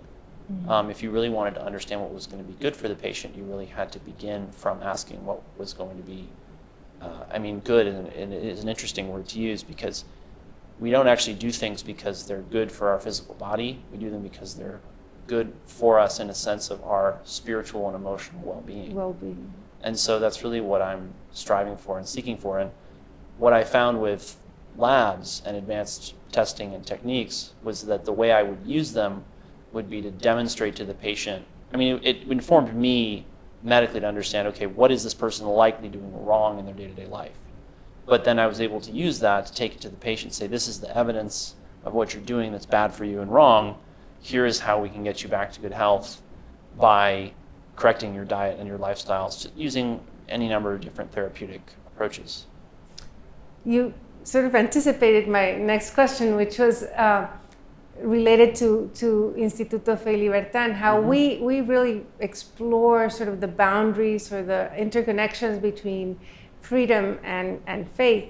mm-hmm. 0.50 0.70
um, 0.70 0.90
if 0.90 1.02
you 1.02 1.10
really 1.10 1.30
wanted 1.30 1.54
to 1.54 1.62
understand 1.62 2.00
what 2.00 2.12
was 2.12 2.26
going 2.26 2.42
to 2.42 2.50
be 2.50 2.58
good 2.60 2.74
for 2.74 2.88
the 2.88 2.94
patient 2.94 3.36
you 3.36 3.44
really 3.44 3.66
had 3.66 3.92
to 3.92 3.98
begin 4.00 4.50
from 4.52 4.82
asking 4.82 5.22
what 5.26 5.42
was 5.58 5.74
going 5.74 5.98
to 5.98 6.02
be 6.02 6.26
uh, 7.02 7.24
i 7.30 7.38
mean 7.38 7.60
good 7.60 7.86
and, 7.86 8.08
and 8.08 8.32
it 8.32 8.42
is 8.42 8.62
an 8.62 8.70
interesting 8.70 9.08
word 9.08 9.28
to 9.28 9.38
use 9.38 9.62
because 9.62 10.06
we 10.78 10.90
don't 10.90 11.08
actually 11.08 11.34
do 11.34 11.50
things 11.50 11.82
because 11.82 12.26
they're 12.26 12.42
good 12.42 12.70
for 12.70 12.90
our 12.90 12.98
physical 12.98 13.34
body. 13.34 13.82
We 13.90 13.98
do 13.98 14.10
them 14.10 14.22
because 14.22 14.54
they're 14.54 14.80
good 15.26 15.52
for 15.64 15.98
us 15.98 16.20
in 16.20 16.30
a 16.30 16.34
sense 16.34 16.70
of 16.70 16.82
our 16.84 17.18
spiritual 17.24 17.86
and 17.86 17.96
emotional 17.96 18.40
well-being. 18.44 18.94
Well-being. 18.94 19.52
And 19.82 19.98
so 19.98 20.18
that's 20.18 20.42
really 20.42 20.60
what 20.60 20.82
I'm 20.82 21.12
striving 21.32 21.76
for 21.76 21.98
and 21.98 22.06
seeking 22.06 22.36
for. 22.36 22.58
And 22.58 22.70
what 23.38 23.52
I 23.52 23.64
found 23.64 24.00
with 24.00 24.36
labs 24.76 25.42
and 25.46 25.56
advanced 25.56 26.14
testing 26.32 26.74
and 26.74 26.86
techniques 26.86 27.54
was 27.62 27.82
that 27.86 28.04
the 28.04 28.12
way 28.12 28.32
I 28.32 28.42
would 28.42 28.58
use 28.64 28.92
them 28.92 29.24
would 29.72 29.88
be 29.88 30.02
to 30.02 30.10
demonstrate 30.10 30.76
to 30.76 30.84
the 30.84 30.94
patient. 30.94 31.44
I 31.72 31.76
mean, 31.76 32.00
it, 32.02 32.16
it 32.22 32.30
informed 32.30 32.74
me 32.74 33.26
medically 33.62 34.00
to 34.00 34.06
understand, 34.06 34.48
okay, 34.48 34.66
what 34.66 34.92
is 34.92 35.02
this 35.02 35.14
person 35.14 35.46
likely 35.46 35.88
doing 35.88 36.24
wrong 36.24 36.58
in 36.58 36.66
their 36.66 36.74
day-to-day 36.74 37.06
life? 37.06 37.32
But 38.06 38.24
then 38.24 38.38
I 38.38 38.46
was 38.46 38.60
able 38.60 38.80
to 38.80 38.92
use 38.92 39.18
that 39.20 39.46
to 39.46 39.52
take 39.52 39.74
it 39.74 39.80
to 39.82 39.88
the 39.88 39.96
patient, 39.96 40.32
say, 40.32 40.46
this 40.46 40.68
is 40.68 40.80
the 40.80 40.96
evidence 40.96 41.56
of 41.84 41.92
what 41.92 42.14
you're 42.14 42.22
doing 42.22 42.52
that's 42.52 42.66
bad 42.66 42.94
for 42.94 43.04
you 43.04 43.20
and 43.20 43.30
wrong. 43.30 43.78
Here 44.20 44.46
is 44.46 44.60
how 44.60 44.80
we 44.80 44.88
can 44.88 45.04
get 45.04 45.22
you 45.22 45.28
back 45.28 45.52
to 45.52 45.60
good 45.60 45.72
health 45.72 46.22
by 46.78 47.32
correcting 47.74 48.14
your 48.14 48.24
diet 48.24 48.58
and 48.58 48.68
your 48.68 48.78
lifestyles 48.78 49.50
using 49.56 50.00
any 50.28 50.48
number 50.48 50.72
of 50.72 50.80
different 50.80 51.12
therapeutic 51.12 51.62
approaches. 51.86 52.46
You 53.64 53.92
sort 54.24 54.44
of 54.44 54.54
anticipated 54.54 55.28
my 55.28 55.56
next 55.56 55.90
question, 55.94 56.36
which 56.36 56.58
was 56.58 56.84
uh, 56.84 57.28
related 58.00 58.54
to, 58.56 58.90
to 58.94 59.34
Instituto 59.36 59.98
Fe 59.98 60.16
Libertad, 60.16 60.72
how 60.72 60.98
mm-hmm. 60.98 61.08
we, 61.08 61.38
we 61.38 61.60
really 61.60 62.04
explore 62.20 63.08
sort 63.08 63.28
of 63.28 63.40
the 63.40 63.48
boundaries 63.48 64.32
or 64.32 64.42
the 64.42 64.70
interconnections 64.76 65.60
between 65.60 66.18
freedom 66.66 67.18
and, 67.22 67.62
and 67.66 67.88
faith. 67.92 68.28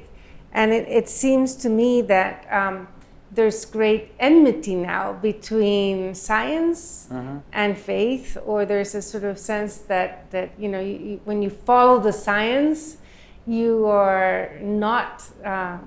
And 0.52 0.72
it, 0.72 0.86
it 0.88 1.08
seems 1.08 1.54
to 1.56 1.68
me 1.68 2.02
that 2.02 2.46
um, 2.52 2.88
there's 3.32 3.64
great 3.64 4.12
enmity 4.18 4.74
now 4.74 5.14
between 5.14 6.14
science 6.14 7.08
mm-hmm. 7.10 7.38
and 7.52 7.76
faith, 7.76 8.36
or 8.44 8.64
there's 8.64 8.94
a 8.94 9.02
sort 9.02 9.24
of 9.24 9.38
sense 9.38 9.78
that, 9.92 10.30
that 10.30 10.50
you 10.58 10.68
know, 10.68 10.80
you, 10.80 10.96
you, 10.96 11.20
when 11.24 11.42
you 11.42 11.50
follow 11.50 11.98
the 11.98 12.12
science, 12.12 12.98
you 13.46 13.86
are 13.86 14.52
not 14.60 15.24
uh, 15.44 15.78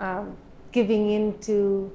um, 0.00 0.36
giving 0.72 1.10
into 1.10 1.90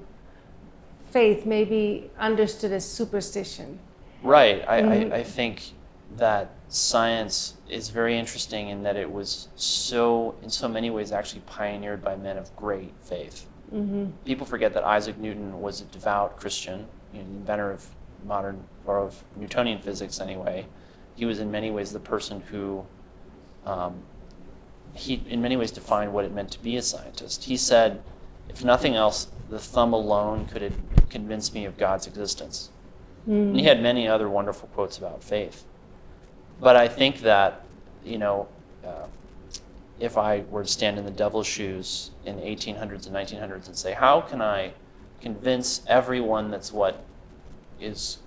faith, 1.11 1.45
maybe 1.45 2.09
understood 2.19 2.71
as 2.71 2.85
superstition. 2.85 3.79
Right. 4.23 4.63
I, 4.67 4.81
mm-hmm. 4.81 5.13
I, 5.13 5.17
I 5.17 5.23
think 5.23 5.73
that 6.17 6.51
science 6.73 7.53
is 7.69 7.89
very 7.89 8.17
interesting 8.17 8.69
in 8.69 8.81
that 8.81 8.95
it 8.95 9.11
was 9.11 9.47
so, 9.55 10.33
in 10.41 10.49
so 10.49 10.67
many 10.67 10.89
ways, 10.89 11.11
actually 11.11 11.41
pioneered 11.41 12.03
by 12.03 12.15
men 12.15 12.35
of 12.35 12.53
great 12.55 12.91
faith. 12.99 13.45
Mm-hmm. 13.71 14.07
People 14.25 14.47
forget 14.47 14.73
that 14.73 14.83
Isaac 14.83 15.19
Newton 15.19 15.61
was 15.61 15.81
a 15.81 15.85
devout 15.85 16.35
Christian, 16.35 16.87
you 17.13 17.19
know, 17.19 17.25
inventor 17.25 17.71
of 17.71 17.85
modern, 18.25 18.63
or 18.87 18.97
of 18.97 19.23
Newtonian 19.35 19.83
physics 19.83 20.19
anyway. 20.19 20.65
He 21.13 21.25
was 21.25 21.39
in 21.39 21.51
many 21.51 21.69
ways 21.69 21.93
the 21.93 21.99
person 21.99 22.41
who, 22.41 22.83
um, 23.67 24.01
he 24.95 25.21
in 25.29 25.43
many 25.43 25.55
ways 25.55 25.69
defined 25.69 26.11
what 26.11 26.25
it 26.25 26.33
meant 26.33 26.49
to 26.53 26.59
be 26.63 26.75
a 26.77 26.81
scientist. 26.81 27.43
He 27.43 27.55
said, 27.55 28.01
if 28.49 28.63
nothing 28.63 28.95
else, 28.95 29.27
the 29.51 29.59
thumb 29.59 29.93
alone 29.93 30.47
could 30.47 30.73
convince 31.11 31.53
me 31.53 31.65
of 31.65 31.77
God's 31.77 32.07
existence. 32.07 32.71
Mm-hmm. 33.29 33.31
And 33.31 33.59
he 33.59 33.65
had 33.65 33.79
many 33.79 34.07
other 34.07 34.27
wonderful 34.27 34.69
quotes 34.69 34.97
about 34.97 35.23
faith. 35.23 35.65
But 36.59 36.75
I 36.75 36.87
think 36.87 37.21
that, 37.21 37.65
you 38.03 38.17
know, 38.17 38.47
uh, 38.85 39.07
if 39.99 40.17
I 40.17 40.41
were 40.49 40.63
to 40.63 40.69
stand 40.69 40.97
in 40.97 41.05
the 41.05 41.11
devil's 41.11 41.47
shoes 41.47 42.11
in 42.25 42.35
the 42.35 42.43
1800s 42.43 43.07
and 43.07 43.15
1900s 43.15 43.67
and 43.67 43.75
say, 43.75 43.93
how 43.93 44.21
can 44.21 44.41
I 44.41 44.73
convince 45.21 45.81
everyone 45.87 46.51
that's 46.51 46.73
what 46.73 47.03
is 47.79 48.17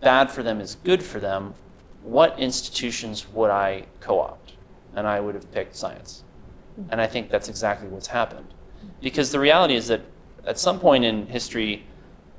bad 0.00 0.30
for 0.30 0.42
them 0.42 0.60
is 0.60 0.76
good 0.84 1.02
for 1.02 1.18
them, 1.20 1.54
what 2.02 2.38
institutions 2.38 3.26
would 3.32 3.50
I 3.50 3.86
co 4.00 4.20
opt? 4.20 4.52
And 4.94 5.06
I 5.06 5.20
would 5.20 5.34
have 5.34 5.50
picked 5.52 5.74
science. 5.74 6.22
And 6.90 7.00
I 7.00 7.06
think 7.06 7.30
that's 7.30 7.48
exactly 7.48 7.88
what's 7.88 8.06
happened. 8.06 8.46
Because 9.00 9.30
the 9.32 9.40
reality 9.40 9.74
is 9.74 9.88
that 9.88 10.02
at 10.46 10.58
some 10.58 10.78
point 10.78 11.04
in 11.04 11.26
history, 11.26 11.84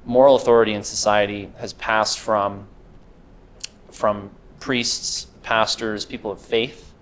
moral 0.06 0.36
authority 0.36 0.74
in 0.74 0.84
society 0.84 1.52
has 1.58 1.74
passed 1.74 2.20
from, 2.20 2.68
from 3.92 4.30
priests, 4.60 5.28
pastors, 5.44 6.06
people 6.06 6.32
of 6.32 6.42
faith 6.42 6.94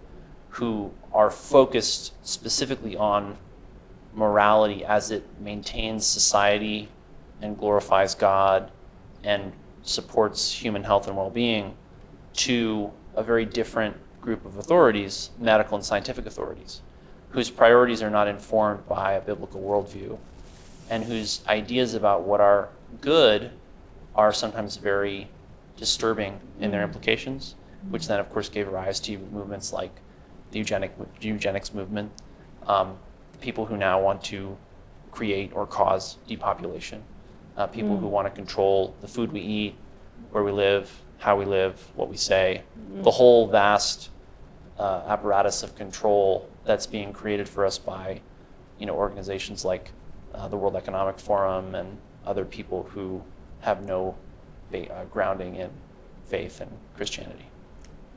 who 0.49 0.91
are 1.13 1.31
focused 1.31 2.13
specifically 2.25 2.95
on 2.95 3.37
morality 4.13 4.85
as 4.85 5.11
it 5.11 5.23
maintains 5.39 6.05
society 6.05 6.89
and 7.41 7.57
glorifies 7.57 8.15
God 8.15 8.71
and 9.23 9.51
supports 9.83 10.51
human 10.51 10.83
health 10.83 11.07
and 11.07 11.17
well 11.17 11.29
being 11.29 11.75
to 12.33 12.91
a 13.15 13.23
very 13.23 13.45
different 13.45 13.95
group 14.21 14.45
of 14.45 14.57
authorities, 14.57 15.29
medical 15.37 15.75
and 15.75 15.85
scientific 15.85 16.25
authorities, 16.25 16.81
whose 17.29 17.49
priorities 17.49 18.01
are 18.01 18.09
not 18.09 18.27
informed 18.27 18.87
by 18.87 19.13
a 19.13 19.21
biblical 19.21 19.61
worldview 19.61 20.17
and 20.89 21.03
whose 21.03 21.41
ideas 21.47 21.93
about 21.93 22.23
what 22.23 22.39
are 22.39 22.69
good 23.01 23.51
are 24.15 24.31
sometimes 24.31 24.77
very 24.77 25.27
disturbing 25.77 26.39
in 26.59 26.71
their 26.71 26.83
implications, 26.83 27.55
which 27.89 28.07
then, 28.07 28.19
of 28.19 28.29
course, 28.29 28.49
gave 28.49 28.67
rise 28.67 28.99
to 29.01 29.17
movements 29.17 29.73
like 29.73 29.91
the 30.51 30.59
eugenic, 30.59 30.93
eugenics 31.21 31.73
movement, 31.73 32.11
um, 32.67 32.97
people 33.41 33.65
who 33.65 33.77
now 33.77 34.01
want 34.01 34.23
to 34.23 34.57
create 35.11 35.51
or 35.53 35.65
cause 35.65 36.17
depopulation, 36.27 37.03
uh, 37.57 37.67
people 37.67 37.97
who 37.97 38.07
want 38.07 38.27
to 38.27 38.31
control 38.31 38.95
the 39.01 39.07
food 39.07 39.31
we 39.31 39.41
eat, 39.41 39.75
where 40.31 40.43
we 40.43 40.51
live, 40.51 41.01
how 41.17 41.37
we 41.37 41.45
live, 41.45 41.79
what 41.95 42.09
we 42.09 42.17
say, 42.17 42.63
the 43.03 43.11
whole 43.11 43.47
vast 43.47 44.09
uh, 44.77 45.03
apparatus 45.07 45.63
of 45.63 45.75
control 45.75 46.49
that's 46.65 46.85
being 46.85 47.13
created 47.13 47.47
for 47.47 47.65
us 47.65 47.77
by, 47.77 48.21
you 48.79 48.85
know, 48.85 48.95
organizations 48.95 49.63
like 49.63 49.91
uh, 50.33 50.47
the 50.47 50.57
World 50.57 50.75
Economic 50.75 51.19
Forum 51.19 51.75
and 51.75 51.97
other 52.25 52.43
people 52.43 52.83
who 52.91 53.23
have 53.61 53.85
no 53.85 54.15
grounding 55.11 55.55
in 55.55 55.69
faith 56.25 56.61
and 56.61 56.71
Christianity. 56.95 57.45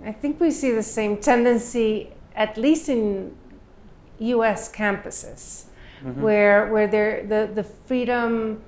I 0.05 0.13
think 0.13 0.41
we 0.41 0.51
see 0.51 0.71
the 0.71 0.83
same 0.83 1.17
tendency, 1.17 2.13
at 2.35 2.57
least 2.57 2.89
in 2.89 3.37
U.S. 4.19 4.71
campuses, 4.71 5.65
where 6.15 6.69
where 6.73 6.87
there 6.87 7.27
the 7.27 7.51
the 7.53 7.65
freedom 7.65 8.63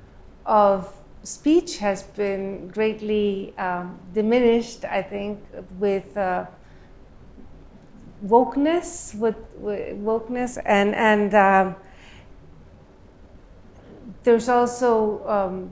of 0.47 0.93
speech 1.23 1.79
has 1.79 2.03
been 2.03 2.69
greatly 2.69 3.55
um, 3.59 3.99
diminished. 4.13 4.85
I 4.85 5.03
think 5.03 5.39
with 5.79 6.17
uh, 6.17 6.47
wokeness, 8.25 9.15
with, 9.15 9.37
with 9.57 9.97
wokeness, 9.99 10.61
and 10.65 10.95
and 10.95 11.35
um, 11.35 11.77
there's 14.23 14.49
also 14.49 15.27
um, 15.27 15.71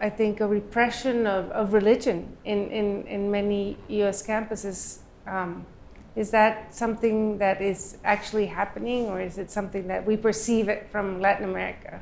I 0.00 0.08
think 0.10 0.40
a 0.40 0.46
repression 0.46 1.26
of, 1.26 1.50
of 1.50 1.72
religion 1.72 2.36
in, 2.44 2.70
in, 2.70 3.06
in 3.06 3.30
many 3.30 3.76
U.S. 3.88 4.24
campuses. 4.24 4.98
Um, 5.26 5.66
is 6.14 6.30
that 6.30 6.74
something 6.74 7.38
that 7.38 7.60
is 7.60 7.98
actually 8.04 8.46
happening, 8.46 9.06
or 9.06 9.20
is 9.20 9.38
it 9.38 9.50
something 9.50 9.86
that 9.88 10.04
we 10.04 10.16
perceive 10.16 10.68
it 10.68 10.88
from 10.90 11.20
Latin 11.20 11.48
America? 11.48 12.00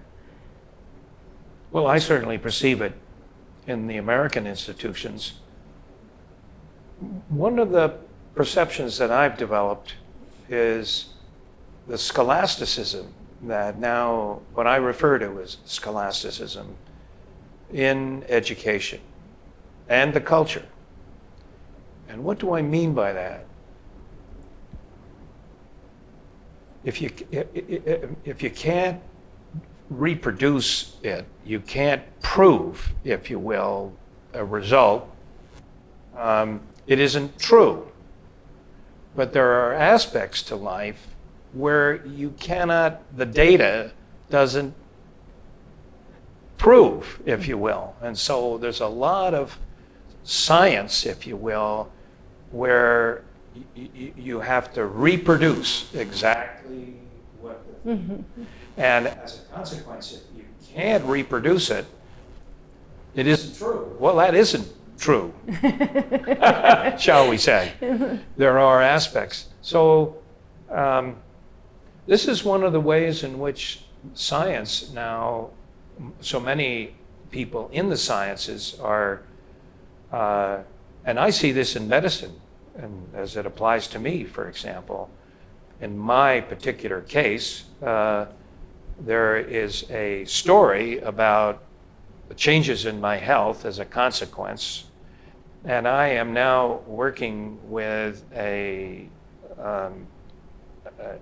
Well, 1.70 1.86
I 1.86 1.98
certainly 1.98 2.38
perceive 2.38 2.80
it 2.80 2.94
in 3.66 3.86
the 3.86 3.96
American 3.96 4.46
institutions. 4.46 5.34
One 7.28 7.58
of 7.58 7.70
the 7.70 7.98
perceptions 8.34 8.96
that 8.98 9.10
I've 9.10 9.36
developed 9.36 9.94
is 10.48 11.10
the 11.86 11.98
scholasticism 11.98 13.12
that 13.42 13.78
now, 13.78 14.40
what 14.54 14.66
I 14.66 14.76
refer 14.76 15.18
to 15.18 15.40
as 15.40 15.58
scholasticism 15.64 16.76
in 17.72 18.24
education 18.28 19.00
and 19.88 20.12
the 20.12 20.20
culture. 20.20 20.64
And 22.08 22.22
what 22.24 22.38
do 22.38 22.54
I 22.54 22.62
mean 22.62 22.94
by 22.94 23.12
that? 23.12 23.46
If 26.84 27.02
you, 27.02 27.10
if 28.24 28.42
you 28.42 28.50
can't 28.50 29.00
reproduce 29.90 30.96
it. 31.02 31.24
You 31.44 31.60
can't 31.60 32.02
prove, 32.20 32.92
if 33.04 33.30
you 33.30 33.38
will, 33.38 33.92
a 34.32 34.44
result. 34.44 35.08
Um, 36.16 36.60
it 36.86 36.98
isn't 36.98 37.38
true. 37.38 37.90
But 39.14 39.32
there 39.32 39.50
are 39.50 39.74
aspects 39.74 40.42
to 40.44 40.56
life 40.56 41.08
where 41.52 42.04
you 42.06 42.30
cannot, 42.38 43.02
the 43.16 43.26
data 43.26 43.92
doesn't 44.28 44.74
prove, 46.66 47.20
if 47.24 47.46
you 47.46 47.56
will. 47.56 47.94
And 48.02 48.18
so 48.18 48.58
there's 48.58 48.80
a 48.80 48.88
lot 48.88 49.34
of 49.34 49.56
science, 50.24 51.06
if 51.06 51.24
you 51.24 51.36
will, 51.36 51.88
where 52.50 53.22
y- 53.54 53.62
y- 53.76 54.12
you 54.16 54.40
have 54.40 54.72
to 54.72 54.84
reproduce 54.84 55.94
exactly 55.94 56.94
what 57.40 57.62
the 57.84 58.18
and 58.76 59.06
as 59.06 59.42
a 59.42 59.54
consequence, 59.54 60.14
if 60.14 60.36
you 60.36 60.44
can't 60.74 61.04
reproduce 61.04 61.70
it, 61.70 61.86
it 63.14 63.28
isn't 63.28 63.56
true. 63.56 63.96
Well, 64.00 64.16
that 64.16 64.34
isn't 64.34 64.66
true, 64.98 65.32
shall 66.98 67.28
we 67.30 67.36
say. 67.36 67.74
There 68.36 68.58
are 68.58 68.82
aspects. 68.82 69.50
So, 69.62 70.16
um, 70.68 71.14
this 72.08 72.26
is 72.26 72.42
one 72.42 72.64
of 72.64 72.72
the 72.72 72.80
ways 72.80 73.22
in 73.22 73.38
which 73.38 73.82
science 74.14 74.90
now, 74.92 75.50
so 76.20 76.40
many 76.40 76.94
people 77.30 77.68
in 77.72 77.88
the 77.88 77.96
sciences 77.96 78.78
are, 78.80 79.22
uh, 80.12 80.58
and 81.04 81.18
I 81.18 81.30
see 81.30 81.52
this 81.52 81.76
in 81.76 81.88
medicine, 81.88 82.40
and 82.76 83.08
as 83.14 83.36
it 83.36 83.46
applies 83.46 83.88
to 83.88 83.98
me, 83.98 84.24
for 84.24 84.48
example. 84.48 85.10
In 85.80 85.96
my 85.96 86.40
particular 86.40 87.02
case, 87.02 87.64
uh, 87.82 88.26
there 89.00 89.36
is 89.36 89.90
a 89.90 90.24
story 90.24 90.98
about 91.00 91.62
the 92.28 92.34
changes 92.34 92.86
in 92.86 93.00
my 93.00 93.16
health 93.16 93.64
as 93.64 93.78
a 93.78 93.84
consequence. 93.84 94.84
And 95.64 95.86
I 95.86 96.08
am 96.08 96.32
now 96.32 96.80
working 96.86 97.58
with 97.68 98.24
a, 98.34 99.08
um, 99.58 100.06
a, 100.98 101.16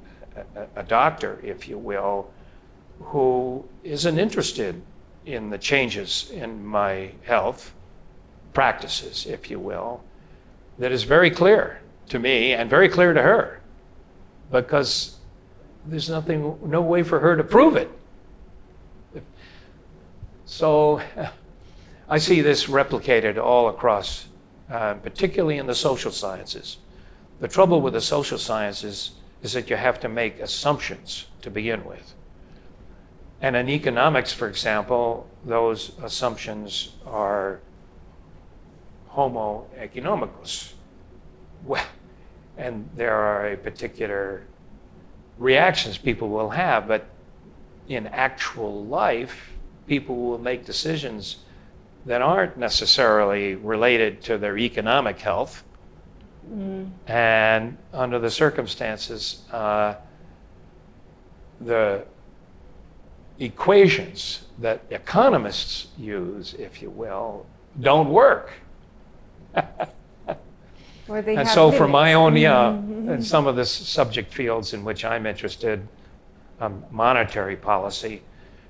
a, 0.57 0.67
a 0.77 0.83
doctor, 0.83 1.41
if 1.43 1.69
you 1.69 1.79
will, 1.79 2.31
who 3.05 3.65
isn't 3.83 4.19
interested 4.19 4.83
in 5.27 5.51
the 5.51 5.59
changes 5.59 6.31
in 6.31 6.65
my 6.65 7.13
health 7.23 7.75
practices, 8.53 9.27
if 9.27 9.51
you 9.51 9.59
will, 9.59 10.03
that 10.79 10.93
is 10.93 11.05
very 11.05 11.31
clear 11.31 11.81
to 12.09 12.19
me 12.19 12.53
and 12.53 12.69
very 12.69 12.89
clear 12.89 13.13
to 13.13 13.23
her 13.23 13.61
because 14.51 15.17
there's 15.87 16.09
nothing, 16.09 16.59
no 16.65 16.81
way 16.81 17.03
for 17.03 17.21
her 17.21 17.37
to 17.37 17.45
prove 17.45 17.77
it. 17.77 17.91
So 20.47 21.01
I 22.09 22.19
see 22.19 22.41
this 22.41 22.67
replicated 22.67 23.39
all 23.39 23.69
across, 23.69 24.27
uh, 24.71 24.95
particularly 24.95 25.59
in 25.59 25.67
the 25.67 25.75
social 25.75 26.11
sciences. 26.11 26.79
The 27.41 27.49
trouble 27.49 27.81
with 27.81 27.95
the 27.95 28.01
social 28.01 28.39
sciences 28.39 29.13
is 29.43 29.53
that 29.55 29.69
you 29.69 29.77
have 29.77 30.01
to 30.01 30.09
make 30.09 30.39
assumptions 30.39 31.27
to 31.43 31.51
begin 31.51 31.85
with. 31.85 32.15
And 33.45 33.57
in 33.57 33.69
economics, 33.69 34.33
for 34.33 34.49
example, 34.49 35.29
those 35.45 35.93
assumptions 36.03 36.95
are 37.07 37.61
homo 39.09 39.67
economicus. 39.79 40.73
Well, 41.63 41.85
and 42.57 42.89
there 42.97 43.15
are 43.15 43.53
a 43.53 43.57
particular 43.59 44.47
reactions 45.37 45.99
people 45.99 46.31
will 46.31 46.49
have, 46.49 46.89
but 46.89 47.05
in 47.87 48.07
actual 48.07 48.83
life, 48.87 49.51
people 49.87 50.17
will 50.17 50.39
make 50.39 50.65
decisions 50.65 51.37
that 52.07 52.23
aren't 52.23 52.57
necessarily 52.57 53.57
related 53.57 54.23
to 54.23 54.39
their 54.39 54.57
economic 54.57 55.19
health. 55.19 55.65
And 57.07 57.77
under 57.93 58.19
the 58.19 58.31
circumstances, 58.31 59.43
uh, 59.53 59.97
the 61.61 62.07
equations 63.39 64.45
that 64.59 64.83
economists 64.91 65.89
use, 65.99 66.55
if 66.55 66.81
you 66.81 66.91
will, 66.91 67.47
don't 67.81 68.11
work. 68.11 68.53
Or 71.07 71.21
they 71.21 71.37
And 71.37 71.47
so, 71.47 71.71
for 71.71 71.87
my 71.87 72.15
own, 72.15 72.37
yeah, 72.37 72.69
and 72.71 73.25
some 73.25 73.47
of 73.47 73.57
the 73.57 73.67
subject 73.67 74.33
fields 74.33 74.73
in 74.73 74.85
which 74.85 75.05
I'm 75.05 75.27
interested, 75.27 75.87
um, 76.61 76.83
monetary 76.91 77.57
policy, 77.57 78.23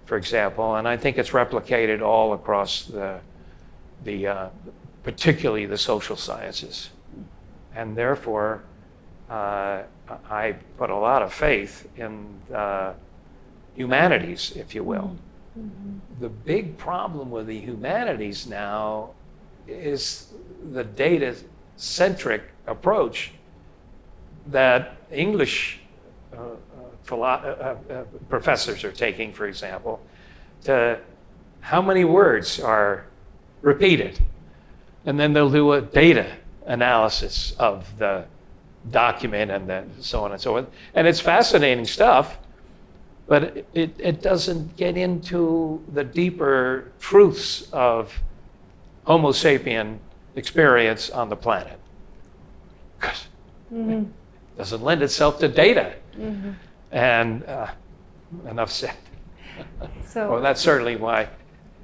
for 0.05 0.17
example, 0.17 0.75
and 0.75 0.89
I 0.89 0.97
think 0.97 1.17
it's 1.17 1.31
replicated 1.31 2.03
all 2.03 2.33
across 2.33 2.87
the, 2.87 3.21
the 4.03 4.27
uh, 4.27 4.49
particularly 5.05 5.67
the 5.67 5.79
social 5.79 6.17
sciences. 6.17 6.91
And 7.75 7.97
therefore, 7.97 8.65
uh, 9.31 9.83
I 10.29 10.57
put 10.77 10.91
a 10.91 10.97
lot 10.97 11.23
of 11.23 11.33
faith 11.33 11.89
in 11.97 12.41
uh, 12.53 12.95
humanities, 13.75 14.53
if 14.57 14.75
you 14.75 14.85
will. 14.85 15.17
The 16.21 16.29
big 16.29 16.77
problem 16.77 17.31
with 17.31 17.47
the 17.47 17.59
humanities 17.59 18.47
now 18.47 19.11
is 19.67 20.33
the 20.73 20.85
data 20.85 21.37
centric 21.77 22.43
approach 22.67 23.33
that 24.47 24.97
English 25.11 25.81
uh, 26.33 26.37
uh, 26.37 26.57
philo- 27.03 27.23
uh, 27.23 27.77
uh, 27.93 28.05
professors 28.29 28.85
are 28.85 28.93
taking, 28.93 29.33
for 29.33 29.47
example, 29.47 30.01
to 30.65 30.99
how 31.61 31.81
many 31.81 32.05
words 32.05 32.61
are 32.61 33.07
repeated. 33.63 34.19
And 35.07 35.19
then 35.19 35.33
they'll 35.33 35.51
do 35.51 35.73
a 35.73 35.81
data 35.81 36.37
analysis 36.67 37.55
of 37.59 37.99
the 37.99 38.25
document 38.91 39.51
and 39.51 39.69
then 39.69 39.91
so 40.01 40.25
on 40.25 40.33
and 40.33 40.41
so 40.41 40.57
on. 40.57 40.67
And 40.95 41.07
it's 41.07 41.21
fascinating 41.21 41.85
stuff, 41.87 42.39
but 43.27 43.67
it, 43.73 43.95
it 43.99 44.23
doesn't 44.23 44.77
get 44.77 44.97
into 44.97 45.83
the 45.93 46.05
deeper 46.05 46.93
truths 47.01 47.69
of 47.73 48.23
Homo 49.05 49.31
sapien 49.31 49.99
experience 50.37 51.11
on 51.11 51.29
the 51.29 51.37
planet. 51.37 51.79
Because 53.01 53.27
it 53.71 54.59
doesn't 54.59 54.83
lend 54.83 55.03
itself 55.03 55.39
to 55.41 55.49
data. 55.49 55.95
And 56.93 57.45
uh, 57.45 57.69
enough 58.49 58.71
said. 58.71 58.97
So 60.07 60.31
Well, 60.33 60.43
that's 60.43 60.61
certainly 60.61 60.97
why, 60.97 61.29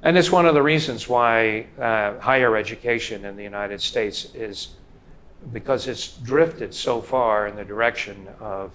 and 0.03 0.17
it's 0.17 0.31
one 0.31 0.45
of 0.45 0.53
the 0.53 0.61
reasons 0.61 1.07
why 1.07 1.67
uh, 1.79 2.19
higher 2.19 2.55
education 2.55 3.25
in 3.25 3.35
the 3.35 3.43
United 3.43 3.81
States 3.81 4.33
is 4.33 4.69
because 5.53 5.87
it's 5.87 6.17
drifted 6.17 6.73
so 6.73 7.01
far 7.01 7.47
in 7.47 7.55
the 7.55 7.65
direction 7.65 8.27
of 8.39 8.71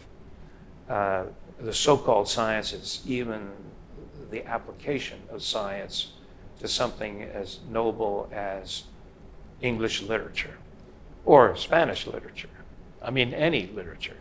uh, 0.89 1.25
the 1.61 1.73
so 1.73 1.97
called 1.97 2.29
sciences, 2.29 3.03
even 3.07 3.51
the 4.31 4.45
application 4.47 5.19
of 5.31 5.43
science 5.43 6.13
to 6.61 6.69
something 6.69 7.23
as 7.23 7.61
noble 7.71 8.29
as 8.33 8.85
English 9.61 10.03
literature 10.03 10.59
or 11.25 11.57
Spanish 11.57 12.07
literature. 12.07 12.49
I 13.03 13.11
mean, 13.11 13.33
any 13.35 13.67
literature. 13.69 14.17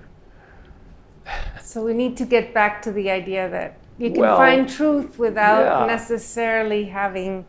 So 1.61 1.83
we 1.83 1.93
need 1.93 2.15
to 2.17 2.25
get 2.25 2.53
back 2.53 2.81
to 2.83 2.91
the 2.91 3.09
idea 3.09 3.49
that 3.49 3.77
you 3.97 4.11
can 4.11 4.21
Well, 4.21 4.37
find 4.37 4.69
truth 4.69 5.17
without 5.17 5.81
yeah. 5.81 5.85
necessarily 5.87 6.85
having 6.85 7.45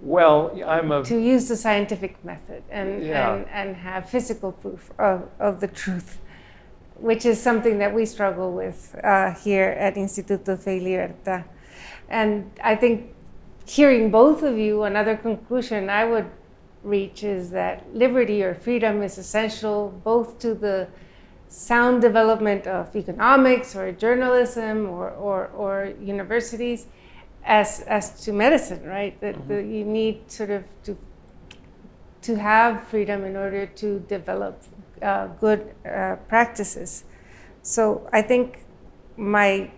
Well, 0.00 0.50
I'm 0.66 0.90
a 0.92 1.02
to 1.04 1.18
use 1.18 1.48
the 1.48 1.56
scientific 1.56 2.22
method 2.24 2.62
and, 2.70 3.02
Yeah. 3.04 3.34
and, 3.34 3.46
and 3.50 3.76
have 3.76 4.08
physical 4.08 4.52
proof 4.52 4.90
of, 4.98 5.28
of 5.38 5.60
the 5.60 5.68
truth, 5.68 6.18
which 6.96 7.26
is 7.26 7.40
something 7.40 7.78
that 7.78 7.94
we 7.94 8.06
struggle 8.06 8.52
with 8.52 8.98
uh, 9.02 9.34
here 9.34 9.70
at 9.78 9.94
Instituto 9.96 10.58
Fe 10.58 10.80
Libertad. 10.80 11.44
And 12.08 12.50
I 12.62 12.76
think 12.76 13.14
hearing 13.66 14.10
both 14.10 14.42
of 14.42 14.58
you, 14.58 14.82
another 14.82 15.16
conclusion 15.16 15.90
I 15.90 16.04
would 16.04 16.30
reach 16.82 17.24
is 17.24 17.50
that 17.50 17.94
liberty 17.94 18.42
or 18.42 18.54
freedom 18.54 19.02
is 19.02 19.18
essential 19.18 20.00
both 20.04 20.38
to 20.40 20.54
the 20.54 20.88
sound 21.48 22.02
development 22.02 22.66
of 22.66 22.94
economics 22.94 23.74
or 23.76 23.90
journalism 23.92 24.86
or, 24.86 25.10
or, 25.10 25.46
or 25.48 25.92
universities 26.00 26.86
as, 27.44 27.80
as 27.82 28.20
to 28.24 28.32
medicine, 28.32 28.84
right? 28.84 29.18
That, 29.20 29.48
that 29.48 29.64
you 29.64 29.84
need 29.84 30.30
sort 30.30 30.50
of 30.50 30.64
to, 30.84 30.96
to 32.22 32.36
have 32.36 32.84
freedom 32.88 33.24
in 33.24 33.36
order 33.36 33.66
to 33.66 34.00
develop 34.00 34.62
uh, 35.02 35.28
good 35.40 35.74
uh, 35.84 36.16
practices. 36.28 37.04
So 37.62 38.08
I 38.12 38.22
think 38.22 38.64
my 39.16 39.70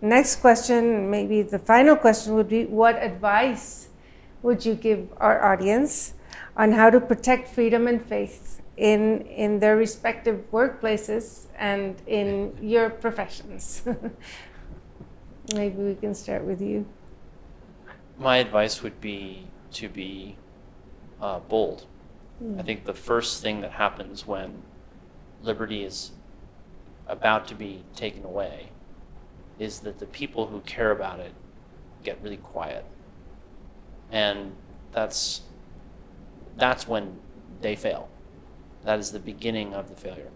next 0.00 0.36
question, 0.36 1.10
maybe 1.10 1.42
the 1.42 1.58
final 1.58 1.96
question, 1.96 2.34
would 2.34 2.48
be 2.48 2.64
what 2.64 2.96
advice 3.02 3.88
would 4.42 4.64
you 4.64 4.74
give 4.74 5.08
our 5.18 5.52
audience 5.52 6.14
on 6.56 6.72
how 6.72 6.90
to 6.90 7.00
protect 7.00 7.48
freedom 7.48 7.86
and 7.86 8.04
faith 8.04 8.60
in, 8.76 9.22
in 9.22 9.60
their 9.60 9.76
respective 9.76 10.50
workplaces 10.50 11.46
and 11.56 12.02
in 12.06 12.56
your 12.60 12.90
professions? 12.90 13.82
maybe 15.54 15.82
we 15.82 15.94
can 15.94 16.14
start 16.14 16.44
with 16.44 16.60
you. 16.60 16.86
My 18.18 18.38
advice 18.38 18.82
would 18.82 19.00
be 19.00 19.46
to 19.72 19.88
be 19.88 20.36
uh, 21.20 21.38
bold. 21.40 21.86
I 22.58 22.62
think 22.62 22.84
the 22.84 22.94
first 22.94 23.42
thing 23.42 23.60
that 23.60 23.72
happens 23.72 24.26
when 24.26 24.62
liberty 25.42 25.84
is 25.84 26.12
about 27.06 27.46
to 27.48 27.54
be 27.54 27.84
taken 27.94 28.24
away 28.24 28.70
is 29.58 29.80
that 29.80 29.98
the 29.98 30.06
people 30.06 30.46
who 30.46 30.60
care 30.60 30.90
about 30.90 31.20
it 31.20 31.32
get 32.02 32.18
really 32.22 32.36
quiet. 32.36 32.84
And 34.10 34.52
that's 34.92 35.42
that's 36.56 36.86
when 36.86 37.18
they 37.60 37.76
fail. 37.76 38.08
That 38.84 38.98
is 38.98 39.12
the 39.12 39.20
beginning 39.20 39.74
of 39.74 39.88
the 39.88 39.94
failure. 39.94 40.30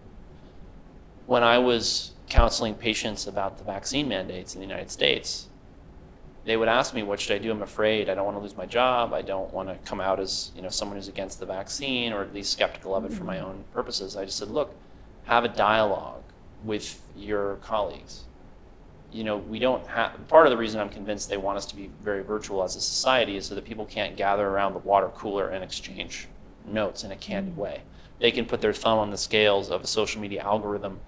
When 1.25 1.43
I 1.43 1.57
was 1.57 2.13
counseling 2.29 2.75
patients 2.75 3.27
about 3.27 3.57
the 3.57 3.63
vaccine 3.63 4.07
mandates 4.07 4.55
in 4.55 4.61
the 4.61 4.67
United 4.67 4.89
States, 4.89 5.47
they 6.47 6.55
would 6.55 6.69
ask 6.69 6.93
me, 6.93 7.03
"What 7.03 7.19
should 7.19 7.35
I 7.35 7.39
do? 7.39 7.51
I'm 7.51 7.61
afraid. 7.61 8.09
I 8.09 8.15
don't 8.15 8.25
want 8.25 8.37
to 8.37 8.41
lose 8.41 8.55
my 8.55 8.65
job. 8.65 9.13
I 9.13 9.21
don't 9.21 9.53
want 9.53 9.67
to 9.67 9.75
come 9.87 9.99
out 9.99 10.17
as 10.19 10.51
you 10.55 10.61
know 10.61 10.69
someone 10.69 10.97
who's 10.97 11.09
against 11.09 11.41
the 11.41 11.45
vaccine 11.45 12.13
or 12.13 12.21
at 12.21 12.33
least 12.33 12.53
skeptical 12.53 12.95
of 12.95 13.03
it 13.03 13.11
for 13.11 13.25
my 13.25 13.35
mm-hmm. 13.35 13.47
own 13.47 13.63
purposes." 13.73 14.15
I 14.15 14.23
just 14.23 14.37
said, 14.37 14.49
"Look, 14.49 14.73
have 15.25 15.43
a 15.43 15.49
dialogue 15.49 16.23
with 16.63 17.01
your 17.17 17.57
colleagues. 17.57 18.23
You 19.11 19.25
know, 19.25 19.37
we 19.37 19.59
don't 19.59 19.85
have. 19.87 20.27
Part 20.29 20.47
of 20.47 20.51
the 20.51 20.57
reason 20.57 20.79
I'm 20.79 20.89
convinced 20.89 21.29
they 21.29 21.37
want 21.37 21.57
us 21.57 21.65
to 21.67 21.75
be 21.75 21.91
very 22.01 22.23
virtual 22.23 22.63
as 22.63 22.77
a 22.77 22.81
society 22.81 23.35
is 23.35 23.45
so 23.45 23.55
that 23.55 23.65
people 23.65 23.85
can't 23.85 24.15
gather 24.15 24.47
around 24.47 24.73
the 24.73 24.79
water 24.79 25.09
cooler 25.09 25.49
and 25.49 25.63
exchange 25.63 26.27
notes 26.65 27.03
in 27.03 27.11
a 27.11 27.17
candid 27.17 27.53
mm-hmm. 27.53 27.61
way. 27.61 27.81
They 28.19 28.31
can 28.31 28.45
put 28.45 28.61
their 28.61 28.73
thumb 28.73 28.99
on 28.99 29.11
the 29.11 29.17
scales 29.17 29.69
of 29.69 29.83
a 29.83 29.87
social 29.87 30.21
media 30.21 30.41
algorithm 30.41 31.01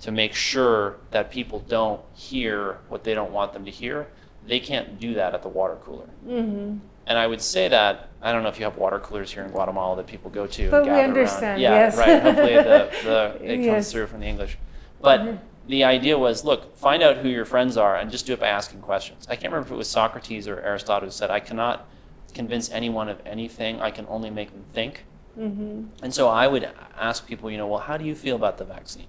to 0.00 0.12
make 0.12 0.34
sure 0.34 0.96
that 1.10 1.30
people 1.30 1.60
don't 1.60 2.00
hear 2.14 2.78
what 2.88 3.04
they 3.04 3.14
don't 3.14 3.32
want 3.32 3.52
them 3.52 3.64
to 3.64 3.70
hear. 3.70 4.06
They 4.46 4.60
can't 4.60 4.98
do 5.00 5.14
that 5.14 5.34
at 5.34 5.42
the 5.42 5.48
water 5.48 5.76
cooler. 5.82 6.08
Mm-hmm. 6.26 6.78
And 7.06 7.18
I 7.18 7.26
would 7.26 7.40
say 7.40 7.68
that 7.68 8.08
I 8.22 8.32
don't 8.32 8.42
know 8.42 8.48
if 8.48 8.58
you 8.58 8.64
have 8.64 8.76
water 8.76 8.98
coolers 8.98 9.30
here 9.32 9.44
in 9.44 9.50
Guatemala 9.50 9.96
that 9.96 10.06
people 10.06 10.30
go 10.30 10.46
to. 10.46 10.70
But 10.70 10.84
and 10.86 10.92
we 10.94 11.00
understand, 11.02 11.44
Around. 11.44 11.60
Yeah, 11.60 11.70
yes. 11.70 11.96
right. 11.98 12.22
Hopefully 12.22 12.54
the, 12.54 12.90
the, 13.04 13.38
it 13.44 13.56
comes 13.56 13.66
Yes. 13.66 13.92
through 13.92 14.06
from 14.06 14.20
the 14.20 14.26
English. 14.26 14.56
But 15.00 15.38
the 15.68 15.84
idea 15.84 16.18
was, 16.18 16.44
look, 16.44 16.76
find 16.76 17.02
out 17.02 17.18
who 17.18 17.28
your 17.28 17.44
friends 17.44 17.76
are 17.76 17.96
and 17.96 18.10
just 18.10 18.26
do 18.26 18.32
it 18.32 18.40
by 18.40 18.48
asking 18.48 18.80
questions. 18.80 19.26
I 19.28 19.36
can't 19.36 19.52
remember 19.52 19.66
if 19.68 19.72
it 19.72 19.76
was 19.76 19.88
Socrates 19.88 20.48
or 20.48 20.60
Aristotle 20.60 21.08
who 21.08 21.12
said, 21.12 21.30
I 21.30 21.40
cannot 21.40 21.86
convince 22.32 22.70
anyone 22.70 23.08
of 23.08 23.20
anything. 23.26 23.80
I 23.80 23.90
can 23.90 24.06
only 24.08 24.30
make 24.30 24.50
them 24.52 24.64
think. 24.72 25.04
Mm-hmm. 25.38 25.84
And 26.02 26.14
so 26.14 26.28
I 26.28 26.46
would 26.46 26.70
ask 26.98 27.26
people, 27.26 27.50
you 27.50 27.58
know, 27.58 27.66
well, 27.66 27.80
how 27.80 27.96
do 27.96 28.04
you 28.04 28.14
feel 28.14 28.36
about 28.36 28.56
the 28.58 28.64
vaccine? 28.64 29.06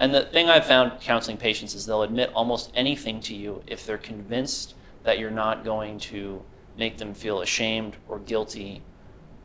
And 0.00 0.14
the 0.14 0.22
thing 0.22 0.48
I've 0.48 0.64
found 0.64 0.98
counseling 1.02 1.36
patients 1.36 1.74
is 1.74 1.84
they'll 1.84 2.02
admit 2.02 2.30
almost 2.34 2.72
anything 2.74 3.20
to 3.20 3.34
you 3.34 3.62
if 3.66 3.84
they're 3.84 3.98
convinced 3.98 4.74
that 5.04 5.18
you're 5.18 5.30
not 5.30 5.62
going 5.62 5.98
to 5.98 6.42
make 6.78 6.96
them 6.96 7.12
feel 7.12 7.42
ashamed 7.42 7.96
or 8.08 8.18
guilty 8.18 8.82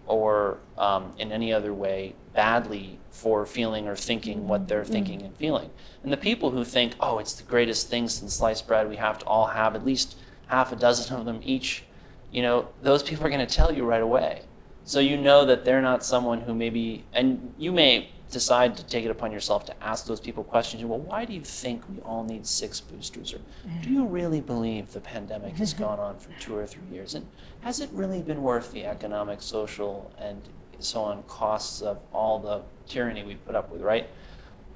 or 0.07 0.59
um, 0.77 1.11
in 1.17 1.33
any 1.33 1.51
other 1.51 1.73
way 1.73 2.15
badly 2.33 2.99
for 3.11 3.45
feeling 3.45 3.85
or 3.87 3.97
thinking 3.97 4.47
what 4.47 4.69
they're 4.69 4.85
thinking 4.85 5.21
and 5.23 5.35
feeling. 5.35 5.69
And 6.03 6.13
the 6.13 6.17
people 6.17 6.51
who 6.51 6.63
think, 6.63 6.93
oh, 7.01 7.19
it's 7.19 7.33
the 7.33 7.43
greatest 7.43 7.89
thing 7.89 8.07
since 8.07 8.35
sliced 8.35 8.65
bread, 8.65 8.87
we 8.87 8.95
have 8.95 9.19
to 9.19 9.25
all 9.25 9.47
have 9.47 9.75
at 9.75 9.85
least 9.85 10.17
half 10.47 10.71
a 10.71 10.77
dozen 10.77 11.17
of 11.17 11.25
them 11.25 11.41
each, 11.43 11.83
you 12.31 12.41
know, 12.41 12.69
those 12.81 13.03
people 13.03 13.25
are 13.25 13.29
going 13.29 13.45
to 13.45 13.53
tell 13.53 13.73
you 13.73 13.83
right 13.83 14.01
away. 14.01 14.43
So 14.85 14.99
you 15.01 15.17
know 15.17 15.45
that 15.45 15.65
they're 15.65 15.81
not 15.81 16.05
someone 16.05 16.41
who 16.41 16.53
maybe, 16.53 17.03
and 17.11 17.53
you 17.57 17.73
may 17.73 18.11
decide 18.35 18.75
to 18.75 18.85
take 18.85 19.05
it 19.05 19.11
upon 19.11 19.31
yourself 19.31 19.63
to 19.63 19.73
ask 19.81 20.05
those 20.05 20.19
people 20.19 20.43
questions. 20.43 20.83
Well, 20.83 20.99
why 20.99 21.23
do 21.23 21.31
you 21.31 21.39
think 21.39 21.81
we 21.87 22.01
all 22.01 22.25
need 22.25 22.45
six 22.45 22.81
boosters? 22.81 23.33
Or 23.33 23.39
do 23.81 23.89
you 23.89 24.05
really 24.05 24.41
believe 24.41 24.91
the 24.91 24.99
pandemic 24.99 25.55
has 25.55 25.73
gone 25.85 25.99
on 26.01 26.19
for 26.19 26.31
two 26.37 26.53
or 26.53 26.65
three 26.65 26.83
years? 26.91 27.15
And 27.15 27.25
has 27.61 27.79
it 27.79 27.89
really 27.93 28.21
been 28.21 28.41
worth 28.41 28.73
the 28.73 28.83
economic, 28.83 29.41
social, 29.41 30.11
and 30.19 30.41
so 30.79 30.99
on 30.99 31.23
costs 31.23 31.81
of 31.81 31.97
all 32.11 32.37
the 32.37 32.61
tyranny 32.89 33.23
we've 33.23 33.43
put 33.45 33.55
up 33.55 33.71
with, 33.71 33.81
right? 33.81 34.09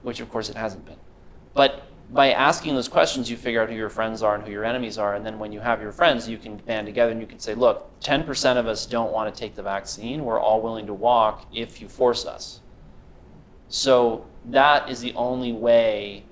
Which, 0.03 0.21
of 0.21 0.29
course, 0.31 0.49
it 0.49 0.55
hasn't 0.55 0.85
been. 0.85 0.95
But 1.53 1.83
by 2.11 2.31
asking 2.31 2.75
those 2.75 2.87
questions, 2.87 3.29
you 3.29 3.35
figure 3.35 3.61
out 3.61 3.69
who 3.69 3.75
your 3.75 3.89
friends 3.89 4.23
are 4.23 4.35
and 4.35 4.45
who 4.45 4.53
your 4.53 4.63
enemies 4.63 4.97
are. 4.97 5.15
And 5.15 5.25
then 5.25 5.37
when 5.37 5.51
you 5.51 5.59
have 5.59 5.81
your 5.81 5.91
friends, 5.91 6.29
you 6.29 6.37
can 6.37 6.55
band 6.55 6.87
together 6.87 7.11
and 7.11 7.19
you 7.19 7.27
can 7.27 7.39
say, 7.39 7.55
look, 7.55 7.99
10% 7.99 8.55
of 8.55 8.67
us 8.67 8.85
don't 8.85 9.11
want 9.11 9.35
to 9.35 9.37
take 9.37 9.53
the 9.53 9.63
vaccine. 9.63 10.23
We're 10.23 10.39
all 10.39 10.61
willing 10.61 10.87
to 10.87 10.93
walk 10.93 11.45
if 11.53 11.81
you 11.81 11.89
force 11.89 12.25
us. 12.25 12.61
So 13.69 14.25
that 14.45 14.89
is 14.89 14.99
the 14.99 15.13
only 15.13 15.53
way 15.53 16.23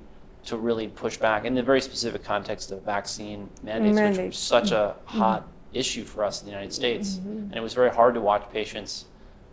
to 0.46 0.58
really 0.58 0.88
push 0.88 1.18
back 1.18 1.46
in 1.46 1.54
the 1.56 1.64
very 1.64 1.82
specific 1.82 2.24
context 2.24 2.72
of 2.72 2.82
vaccine 2.84 3.50
mandates, 3.64 4.18
which 4.18 4.28
was 4.28 4.38
such 4.38 4.72
a 4.72 4.96
mm-hmm. 4.98 5.18
hot 5.20 5.48
issue 5.74 6.04
for 6.04 6.24
us 6.24 6.42
in 6.42 6.46
the 6.46 6.52
United 6.52 6.74
States. 6.74 7.16
Mm-hmm. 7.16 7.30
And 7.30 7.56
it 7.56 7.62
was 7.62 7.74
very 7.74 7.90
hard 7.90 8.14
to 8.16 8.22
watch 8.22 8.50
patients 8.52 9.06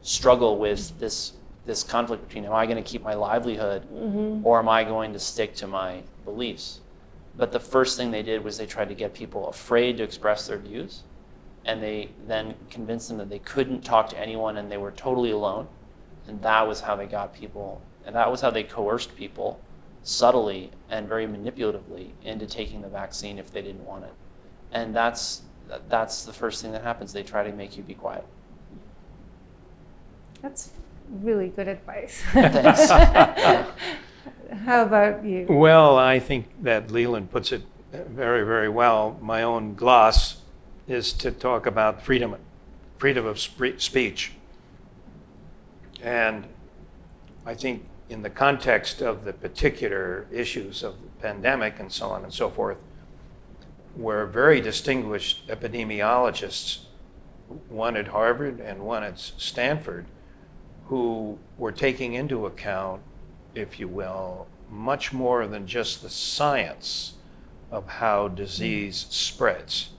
struggle 0.02 0.58
with 0.58 0.98
this 0.98 1.34
this 1.66 1.82
conflict 1.82 2.26
between 2.28 2.44
am 2.44 2.52
I 2.52 2.66
going 2.66 2.76
to 2.76 2.82
keep 2.82 3.02
my 3.02 3.14
livelihood 3.14 3.82
mm-hmm. 3.90 4.46
or 4.46 4.58
am 4.58 4.68
I 4.68 4.84
going 4.84 5.14
to 5.14 5.18
stick 5.18 5.54
to 5.56 5.66
my 5.66 6.02
beliefs? 6.24 6.80
But 7.36 7.52
the 7.52 7.60
first 7.60 7.96
thing 7.96 8.10
they 8.10 8.22
did 8.22 8.44
was 8.44 8.58
they 8.58 8.66
tried 8.66 8.90
to 8.90 8.94
get 8.94 9.14
people 9.14 9.48
afraid 9.48 9.96
to 9.96 10.04
express 10.04 10.46
their 10.46 10.58
views 10.58 11.04
and 11.64 11.82
they 11.82 12.10
then 12.26 12.54
convinced 12.70 13.08
them 13.08 13.16
that 13.18 13.30
they 13.30 13.38
couldn't 13.38 13.82
talk 13.82 14.10
to 14.10 14.18
anyone 14.18 14.58
and 14.58 14.70
they 14.70 14.76
were 14.76 14.90
totally 14.92 15.30
alone. 15.30 15.66
And 16.26 16.40
that 16.42 16.66
was 16.66 16.80
how 16.80 16.96
they 16.96 17.06
got 17.06 17.34
people, 17.34 17.82
and 18.06 18.16
that 18.16 18.30
was 18.30 18.40
how 18.40 18.50
they 18.50 18.62
coerced 18.62 19.14
people 19.16 19.60
subtly 20.02 20.70
and 20.90 21.08
very 21.08 21.26
manipulatively 21.26 22.10
into 22.22 22.46
taking 22.46 22.82
the 22.82 22.88
vaccine 22.88 23.38
if 23.38 23.50
they 23.50 23.62
didn't 23.62 23.84
want 23.84 24.04
it. 24.04 24.12
And 24.72 24.94
that's 24.94 25.42
that's 25.88 26.24
the 26.24 26.32
first 26.32 26.62
thing 26.62 26.72
that 26.72 26.82
happens. 26.82 27.12
They 27.12 27.22
try 27.22 27.42
to 27.42 27.52
make 27.52 27.76
you 27.76 27.82
be 27.82 27.94
quiet. 27.94 28.24
That's 30.42 30.70
really 31.08 31.48
good 31.48 31.68
advice. 31.68 32.22
Thanks. 32.32 32.90
How 34.64 34.82
about 34.82 35.24
you? 35.24 35.46
Well, 35.48 35.98
I 35.98 36.18
think 36.18 36.46
that 36.62 36.90
Leland 36.90 37.30
puts 37.30 37.50
it 37.50 37.62
very, 37.92 38.44
very 38.44 38.68
well. 38.68 39.18
My 39.20 39.42
own 39.42 39.74
gloss 39.74 40.42
is 40.86 41.12
to 41.14 41.30
talk 41.30 41.66
about 41.66 42.02
freedom, 42.02 42.36
freedom 42.98 43.26
of 43.26 43.40
spe- 43.40 43.78
speech. 43.78 44.32
And 46.04 46.46
I 47.46 47.54
think 47.54 47.86
in 48.10 48.22
the 48.22 48.30
context 48.30 49.00
of 49.00 49.24
the 49.24 49.32
particular 49.32 50.26
issues 50.30 50.82
of 50.82 51.00
the 51.00 51.08
pandemic 51.22 51.80
and 51.80 51.90
so 51.90 52.10
on 52.10 52.22
and 52.22 52.32
so 52.32 52.50
forth, 52.50 52.78
where 53.96 54.26
very 54.26 54.60
distinguished 54.60 55.48
epidemiologists, 55.48 56.84
one 57.68 57.96
at 57.96 58.08
Harvard 58.08 58.60
and 58.60 58.80
one 58.80 59.02
at 59.02 59.18
Stanford, 59.18 60.04
who 60.88 61.38
were 61.56 61.72
taking 61.72 62.12
into 62.12 62.44
account, 62.44 63.00
if 63.54 63.80
you 63.80 63.88
will, 63.88 64.46
much 64.70 65.12
more 65.12 65.46
than 65.46 65.66
just 65.66 66.02
the 66.02 66.10
science 66.10 67.14
of 67.70 67.88
how 67.88 68.28
disease 68.28 69.06
spreads. 69.08 69.90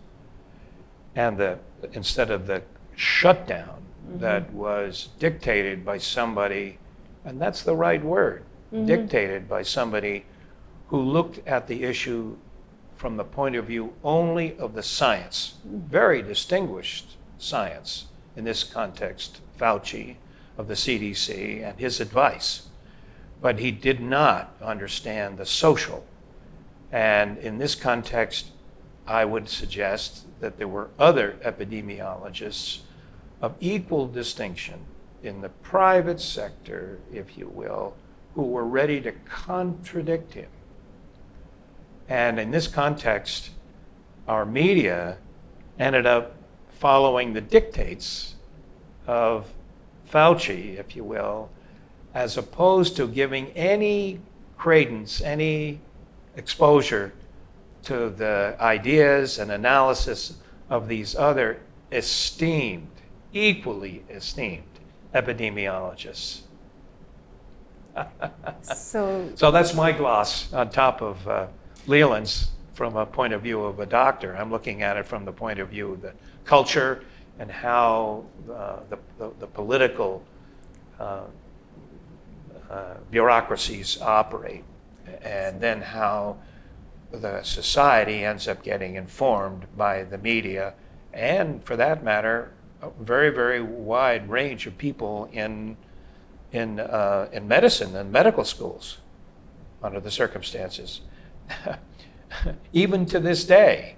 And 1.15 1.37
the, 1.37 1.57
instead 1.93 2.29
of 2.29 2.45
the 2.45 2.61
shutdown 2.95 3.84
mm-hmm. 4.05 4.19
that 4.19 4.51
was 4.53 5.09
dictated 5.19 5.85
by 5.85 5.97
somebody, 5.97 6.77
and 7.23 7.41
that's 7.41 7.63
the 7.63 7.75
right 7.75 8.03
word, 8.03 8.43
mm-hmm. 8.73 8.85
dictated 8.85 9.49
by 9.49 9.61
somebody 9.61 10.25
who 10.87 10.99
looked 11.01 11.45
at 11.47 11.67
the 11.67 11.83
issue 11.83 12.37
from 12.95 13.17
the 13.17 13.23
point 13.23 13.55
of 13.55 13.65
view 13.65 13.93
only 14.03 14.57
of 14.57 14.73
the 14.73 14.83
science, 14.83 15.55
very 15.65 16.21
distinguished 16.21 17.17
science 17.37 18.05
in 18.35 18.43
this 18.43 18.63
context, 18.63 19.41
Fauci 19.59 20.15
of 20.57 20.67
the 20.67 20.73
CDC 20.73 21.63
and 21.63 21.79
his 21.79 21.99
advice. 21.99 22.67
But 23.41 23.59
he 23.59 23.71
did 23.71 23.99
not 23.99 24.55
understand 24.61 25.37
the 25.37 25.45
social. 25.45 26.05
And 26.91 27.37
in 27.37 27.57
this 27.57 27.75
context, 27.75 28.47
I 29.05 29.25
would 29.25 29.49
suggest 29.49 30.25
that 30.39 30.57
there 30.57 30.67
were 30.67 30.89
other 30.97 31.37
epidemiologists 31.43 32.79
of 33.45 33.55
equal 33.59 34.07
distinction 34.07 34.79
in 35.21 35.39
the 35.41 35.49
private 35.49 36.19
sector, 36.19 36.97
if 37.13 37.37
you 37.37 37.47
will, 37.47 37.93
who 38.33 38.41
were 38.41 38.65
ready 38.65 38.99
to 38.99 39.11
contradict 39.11 40.33
him. 40.33 40.49
And 42.09 42.39
in 42.39 42.49
this 42.49 42.67
context, 42.67 43.51
our 44.27 44.47
media 44.47 45.17
ended 45.77 46.07
up 46.07 46.35
following 46.69 47.33
the 47.33 47.41
dictates 47.41 48.33
of 49.05 49.53
Fauci, 50.11 50.79
if 50.79 50.95
you 50.95 51.03
will, 51.03 51.51
as 52.15 52.37
opposed 52.37 52.95
to 52.95 53.07
giving 53.07 53.51
any 53.51 54.21
credence, 54.57 55.21
any 55.21 55.81
exposure 56.35 57.13
to 57.83 58.09
the 58.09 58.55
ideas 58.59 59.37
and 59.37 59.51
analysis 59.51 60.37
of 60.67 60.87
these 60.87 61.15
other 61.15 61.59
esteemed, 61.91 62.87
equally 63.35 64.03
esteemed 64.09 64.63
epidemiologists. 65.13 66.41
so, 68.61 69.29
so 69.35 69.51
that's 69.51 69.73
my 69.73 69.91
gloss 69.91 70.51
on 70.53 70.69
top 70.69 71.01
of 71.01 71.27
uh, 71.27 71.47
Leland's 71.85 72.51
from 72.73 72.95
a 72.97 73.05
point 73.05 73.33
of 73.33 73.41
view 73.41 73.61
of 73.61 73.79
a 73.79 73.85
doctor. 73.85 74.35
I'm 74.35 74.51
looking 74.51 74.81
at 74.81 74.97
it 74.97 75.05
from 75.05 75.25
the 75.25 75.31
point 75.31 75.59
of 75.59 75.69
view 75.69 75.93
of 75.93 76.01
the 76.01 76.13
culture 76.43 77.03
and 77.39 77.51
how 77.51 78.25
uh, 78.51 78.79
the, 78.89 78.97
the, 79.17 79.31
the, 79.39 79.47
political 79.47 80.23
uh, 80.99 81.21
uh, 82.69 82.95
bureaucracies 83.11 84.01
operate, 84.01 84.63
and 85.21 85.59
then 85.59 85.81
how 85.81 86.37
the 87.11 87.43
society 87.43 88.23
ends 88.23 88.47
up 88.47 88.63
getting 88.63 88.95
informed 88.95 89.65
by 89.75 90.03
the 90.03 90.17
media, 90.17 90.73
and 91.13 91.63
for 91.63 91.75
that 91.75 92.03
matter, 92.03 92.54
a 92.81 92.89
very, 92.99 93.29
very 93.29 93.61
wide 93.61 94.29
range 94.29 94.67
of 94.67 94.77
people 94.77 95.29
in, 95.31 95.77
in, 96.51 96.79
uh, 96.79 97.27
in 97.31 97.47
medicine 97.47 97.95
and 97.95 98.11
medical 98.11 98.43
schools 98.43 98.97
under 99.81 99.99
the 99.99 100.11
circumstances. 100.11 101.01
Even 102.73 103.05
to 103.05 103.19
this 103.19 103.43
day, 103.45 103.95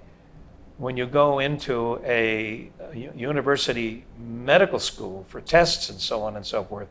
when 0.76 0.96
you 0.96 1.06
go 1.06 1.40
into 1.40 2.00
a, 2.04 2.70
university 2.94 4.04
medical 4.18 4.78
school 4.78 5.26
for 5.28 5.40
tests 5.40 5.90
and 5.90 6.00
so 6.00 6.22
on 6.22 6.36
and 6.36 6.46
so 6.46 6.64
forth, 6.64 6.88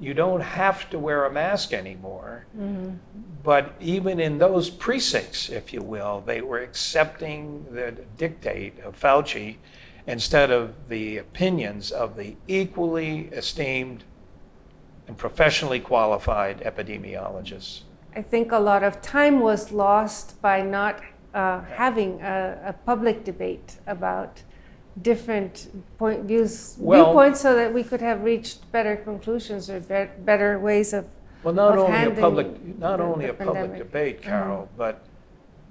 you 0.00 0.14
don't 0.14 0.40
have 0.40 0.88
to 0.90 0.98
wear 0.98 1.26
a 1.26 1.32
mask 1.32 1.72
anymore. 1.72 2.46
Mm-hmm. 2.56 2.96
But 3.42 3.74
even 3.80 4.20
in 4.20 4.38
those 4.38 4.70
precincts, 4.70 5.50
if 5.50 5.72
you 5.72 5.82
will, 5.82 6.22
they 6.24 6.40
were 6.40 6.60
accepting 6.60 7.66
the 7.70 7.92
dictate 8.16 8.80
of 8.80 8.98
Fauci 8.98 9.56
instead 10.06 10.50
of 10.50 10.88
the 10.88 11.18
opinions 11.18 11.90
of 11.90 12.16
the 12.16 12.36
equally 12.46 13.28
esteemed 13.32 14.04
and 15.06 15.16
professionally 15.16 15.80
qualified 15.80 16.60
epidemiologists. 16.60 17.82
I 18.16 18.22
think 18.22 18.52
a 18.52 18.58
lot 18.58 18.82
of 18.82 19.02
time 19.02 19.40
was 19.40 19.72
lost 19.72 20.40
by 20.40 20.62
not 20.62 21.02
uh, 21.34 21.62
having 21.62 22.20
a, 22.22 22.60
a, 22.66 22.72
public 22.72 23.24
debate 23.24 23.76
about 23.88 24.42
different 25.02 25.68
point 25.98 26.22
views 26.22 26.76
well, 26.78 27.06
viewpoints 27.06 27.40
so 27.40 27.56
that 27.56 27.74
we 27.74 27.82
could 27.82 28.00
have 28.00 28.22
reached 28.22 28.70
better 28.70 28.94
conclusions 28.94 29.68
or 29.68 29.80
be- 29.80 30.08
better 30.24 30.60
ways 30.60 30.92
of 30.92 31.04
well 31.42 31.52
not 31.52 31.76
of 31.76 31.80
only 31.80 32.04
a 32.04 32.20
public 32.20 32.78
not 32.78 32.98
the, 32.98 33.02
only 33.02 33.26
the 33.26 33.32
a 33.32 33.34
pandemic. 33.34 33.62
public 33.62 33.78
debate 33.78 34.22
Carroll 34.22 34.62
mm-hmm. 34.62 34.78
but 34.78 35.04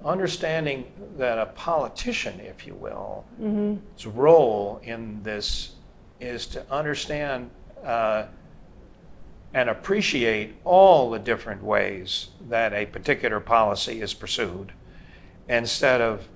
understanding 0.04 0.84
that 1.16 1.38
a 1.38 1.46
politician 1.46 2.38
if 2.40 2.66
you 2.66 2.74
will 2.74 3.24
mm-hmm. 3.40 3.76
its 3.94 4.06
role 4.06 4.80
in 4.82 5.22
this 5.22 5.76
is 6.20 6.46
to 6.46 6.64
understand 6.70 7.50
uh, 7.84 8.26
and 9.54 9.68
appreciate 9.68 10.54
all 10.64 11.10
the 11.10 11.18
different 11.18 11.62
ways 11.62 12.28
that 12.48 12.72
a 12.72 12.86
particular 12.86 13.40
policy 13.40 14.00
is 14.00 14.12
pursued 14.12 14.72
instead 15.48 16.00
of 16.00 16.28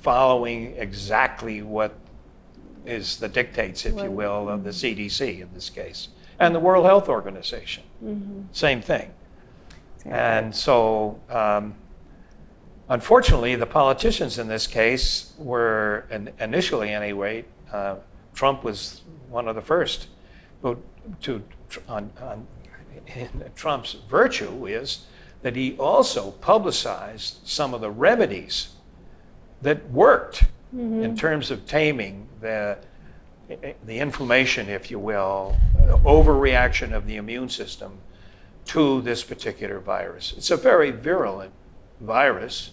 following 0.00 0.74
exactly 0.76 1.62
what 1.62 1.94
is 2.84 3.16
the 3.18 3.28
dictates, 3.28 3.84
if 3.84 3.96
you 3.96 4.10
will, 4.10 4.48
of 4.48 4.64
the 4.64 4.70
CDC 4.70 5.40
in 5.40 5.48
this 5.52 5.70
case, 5.70 6.08
and 6.38 6.54
the 6.54 6.60
World 6.60 6.84
Health 6.84 7.08
Organization. 7.08 7.82
Mm-hmm. 8.04 8.42
Same 8.52 8.80
thing. 8.80 9.12
And 10.04 10.54
so, 10.54 11.20
um, 11.28 11.74
unfortunately, 12.88 13.54
the 13.56 13.66
politicians 13.66 14.38
in 14.38 14.48
this 14.48 14.66
case 14.66 15.32
were, 15.38 16.06
initially 16.38 16.90
anyway, 16.90 17.44
uh, 17.72 17.96
Trump 18.34 18.64
was 18.64 19.02
one 19.28 19.48
of 19.48 19.54
the 19.54 19.62
first. 19.62 20.08
But 20.62 20.78
to, 21.22 21.42
on, 21.88 22.10
on, 22.20 22.46
Trump's 23.54 23.94
virtue 24.08 24.66
is 24.66 25.06
that 25.42 25.56
he 25.56 25.76
also 25.76 26.32
publicized 26.32 27.38
some 27.44 27.74
of 27.74 27.80
the 27.80 27.90
remedies 27.90 28.70
that 29.62 29.90
worked 29.90 30.44
mm-hmm. 30.74 31.02
in 31.02 31.16
terms 31.16 31.50
of 31.50 31.66
taming 31.66 32.26
the, 32.40 32.78
the 33.84 33.98
inflammation, 33.98 34.68
if 34.68 34.90
you 34.90 34.98
will, 34.98 35.56
overreaction 36.04 36.92
of 36.92 37.06
the 37.06 37.16
immune 37.16 37.48
system 37.48 37.98
to 38.64 39.00
this 39.02 39.22
particular 39.22 39.78
virus. 39.78 40.34
It's 40.36 40.50
a 40.50 40.56
very 40.56 40.90
virulent 40.90 41.52
virus, 42.00 42.72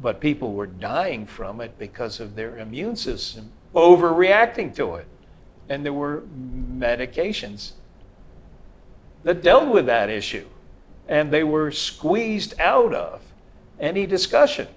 but 0.00 0.20
people 0.20 0.52
were 0.52 0.66
dying 0.66 1.26
from 1.26 1.60
it 1.60 1.78
because 1.78 2.20
of 2.20 2.36
their 2.36 2.58
immune 2.58 2.96
system 2.96 3.52
overreacting 3.74 4.74
to 4.74 4.96
it. 4.96 5.06
And 5.68 5.84
there 5.84 5.92
were 5.92 6.22
medications 6.32 7.72
that 9.24 9.42
dealt 9.42 9.68
with 9.68 9.86
that 9.86 10.08
issue 10.08 10.46
and 11.08 11.30
they 11.30 11.44
were 11.44 11.70
squeezed 11.70 12.58
out 12.60 12.94
of 12.94 13.22
any 13.78 14.06
discussion. 14.06 14.68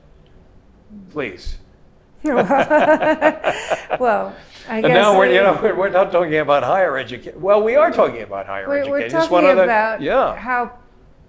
Please. 1.12 1.58
well, 2.24 4.36
I 4.68 4.82
guess. 4.82 4.90
now 4.90 5.18
we're, 5.18 5.28
you 5.28 5.42
know, 5.42 5.60
we're, 5.62 5.76
we're 5.76 5.90
not 5.90 6.12
talking 6.12 6.36
about 6.36 6.64
higher 6.64 6.98
education. 6.98 7.42
Well, 7.42 7.64
we 7.64 7.76
are 7.76 7.92
talking 7.92 8.22
about 8.22 8.46
higher 8.46 8.68
we're, 8.68 8.80
education. 8.80 9.32
We're 9.32 9.42
talking 9.42 9.60
about 9.60 10.00
the, 10.00 10.06
yeah. 10.06 10.36
how 10.36 10.78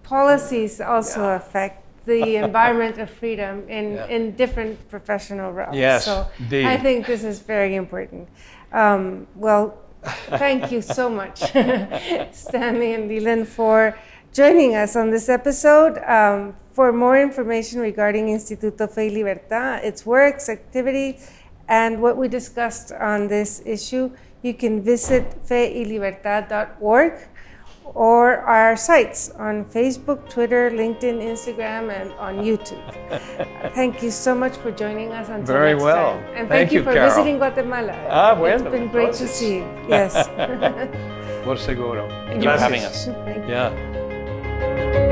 policies 0.02 0.80
also 0.80 1.22
yeah. 1.22 1.36
affect 1.36 1.84
the 2.06 2.36
environment 2.36 2.98
of 2.98 3.10
freedom 3.10 3.68
in, 3.68 3.94
yeah. 3.94 4.06
in 4.06 4.32
different 4.36 4.88
professional 4.88 5.52
realms. 5.52 5.76
Yes, 5.76 6.04
so 6.04 6.26
indeed. 6.38 6.66
I 6.66 6.76
think 6.76 7.06
this 7.06 7.24
is 7.24 7.40
very 7.40 7.74
important. 7.74 8.28
Um, 8.72 9.26
well, 9.34 9.78
thank 10.38 10.72
you 10.72 10.82
so 10.82 11.10
much, 11.10 11.38
Stanley 12.32 12.94
and 12.94 13.08
Leland, 13.08 13.48
for 13.48 13.96
joining 14.32 14.74
us 14.74 14.96
on 14.96 15.10
this 15.10 15.28
episode. 15.28 15.98
Um, 15.98 16.54
for 16.72 16.92
more 16.92 17.20
information 17.20 17.80
regarding 17.80 18.28
Instituto 18.28 18.88
Fe 18.88 19.08
y 19.08 19.14
Libertad, 19.14 19.84
its 19.84 20.06
works, 20.06 20.48
activity, 20.48 21.18
and 21.68 22.00
what 22.00 22.16
we 22.16 22.28
discussed 22.28 22.92
on 22.92 23.28
this 23.28 23.60
issue, 23.66 24.10
you 24.42 24.54
can 24.54 24.82
visit 24.82 25.44
feylibertad.org 25.44 27.12
or 27.94 28.38
our 28.46 28.76
sites 28.76 29.30
on 29.38 29.64
Facebook, 29.64 30.28
Twitter, 30.28 30.70
LinkedIn, 30.70 31.20
Instagram, 31.20 31.90
and 31.90 32.12
on 32.14 32.38
YouTube. 32.38 32.80
thank 33.74 34.02
you 34.02 34.10
so 34.10 34.34
much 34.34 34.56
for 34.56 34.70
joining 34.70 35.12
us 35.12 35.28
until 35.28 35.46
Very 35.54 35.72
next 35.72 35.84
well. 35.84 36.12
time. 36.12 36.24
And 36.36 36.48
Thank 36.48 36.48
thank, 36.48 36.72
you, 36.72 36.78
you, 36.80 36.84
for 36.84 36.92
Carroll. 36.92 37.10
visiting 37.10 37.36
Guatemala. 37.38 37.94
Ah, 38.08 38.34
bueno, 38.34 38.54
It's 38.54 38.70
been 38.70 38.88
great 38.88 39.12
to 39.14 39.26
see 39.28 39.56
you. 39.56 39.66
Yes. 39.88 40.14
Por 41.44 41.56
seguro. 41.56 42.08
Thank 42.26 42.44
you 42.44 42.50
for 42.50 42.58
having 42.58 42.84
us. 42.84 43.06
Thank 43.06 43.44
you. 43.48 43.54
Yeah. 43.54 45.09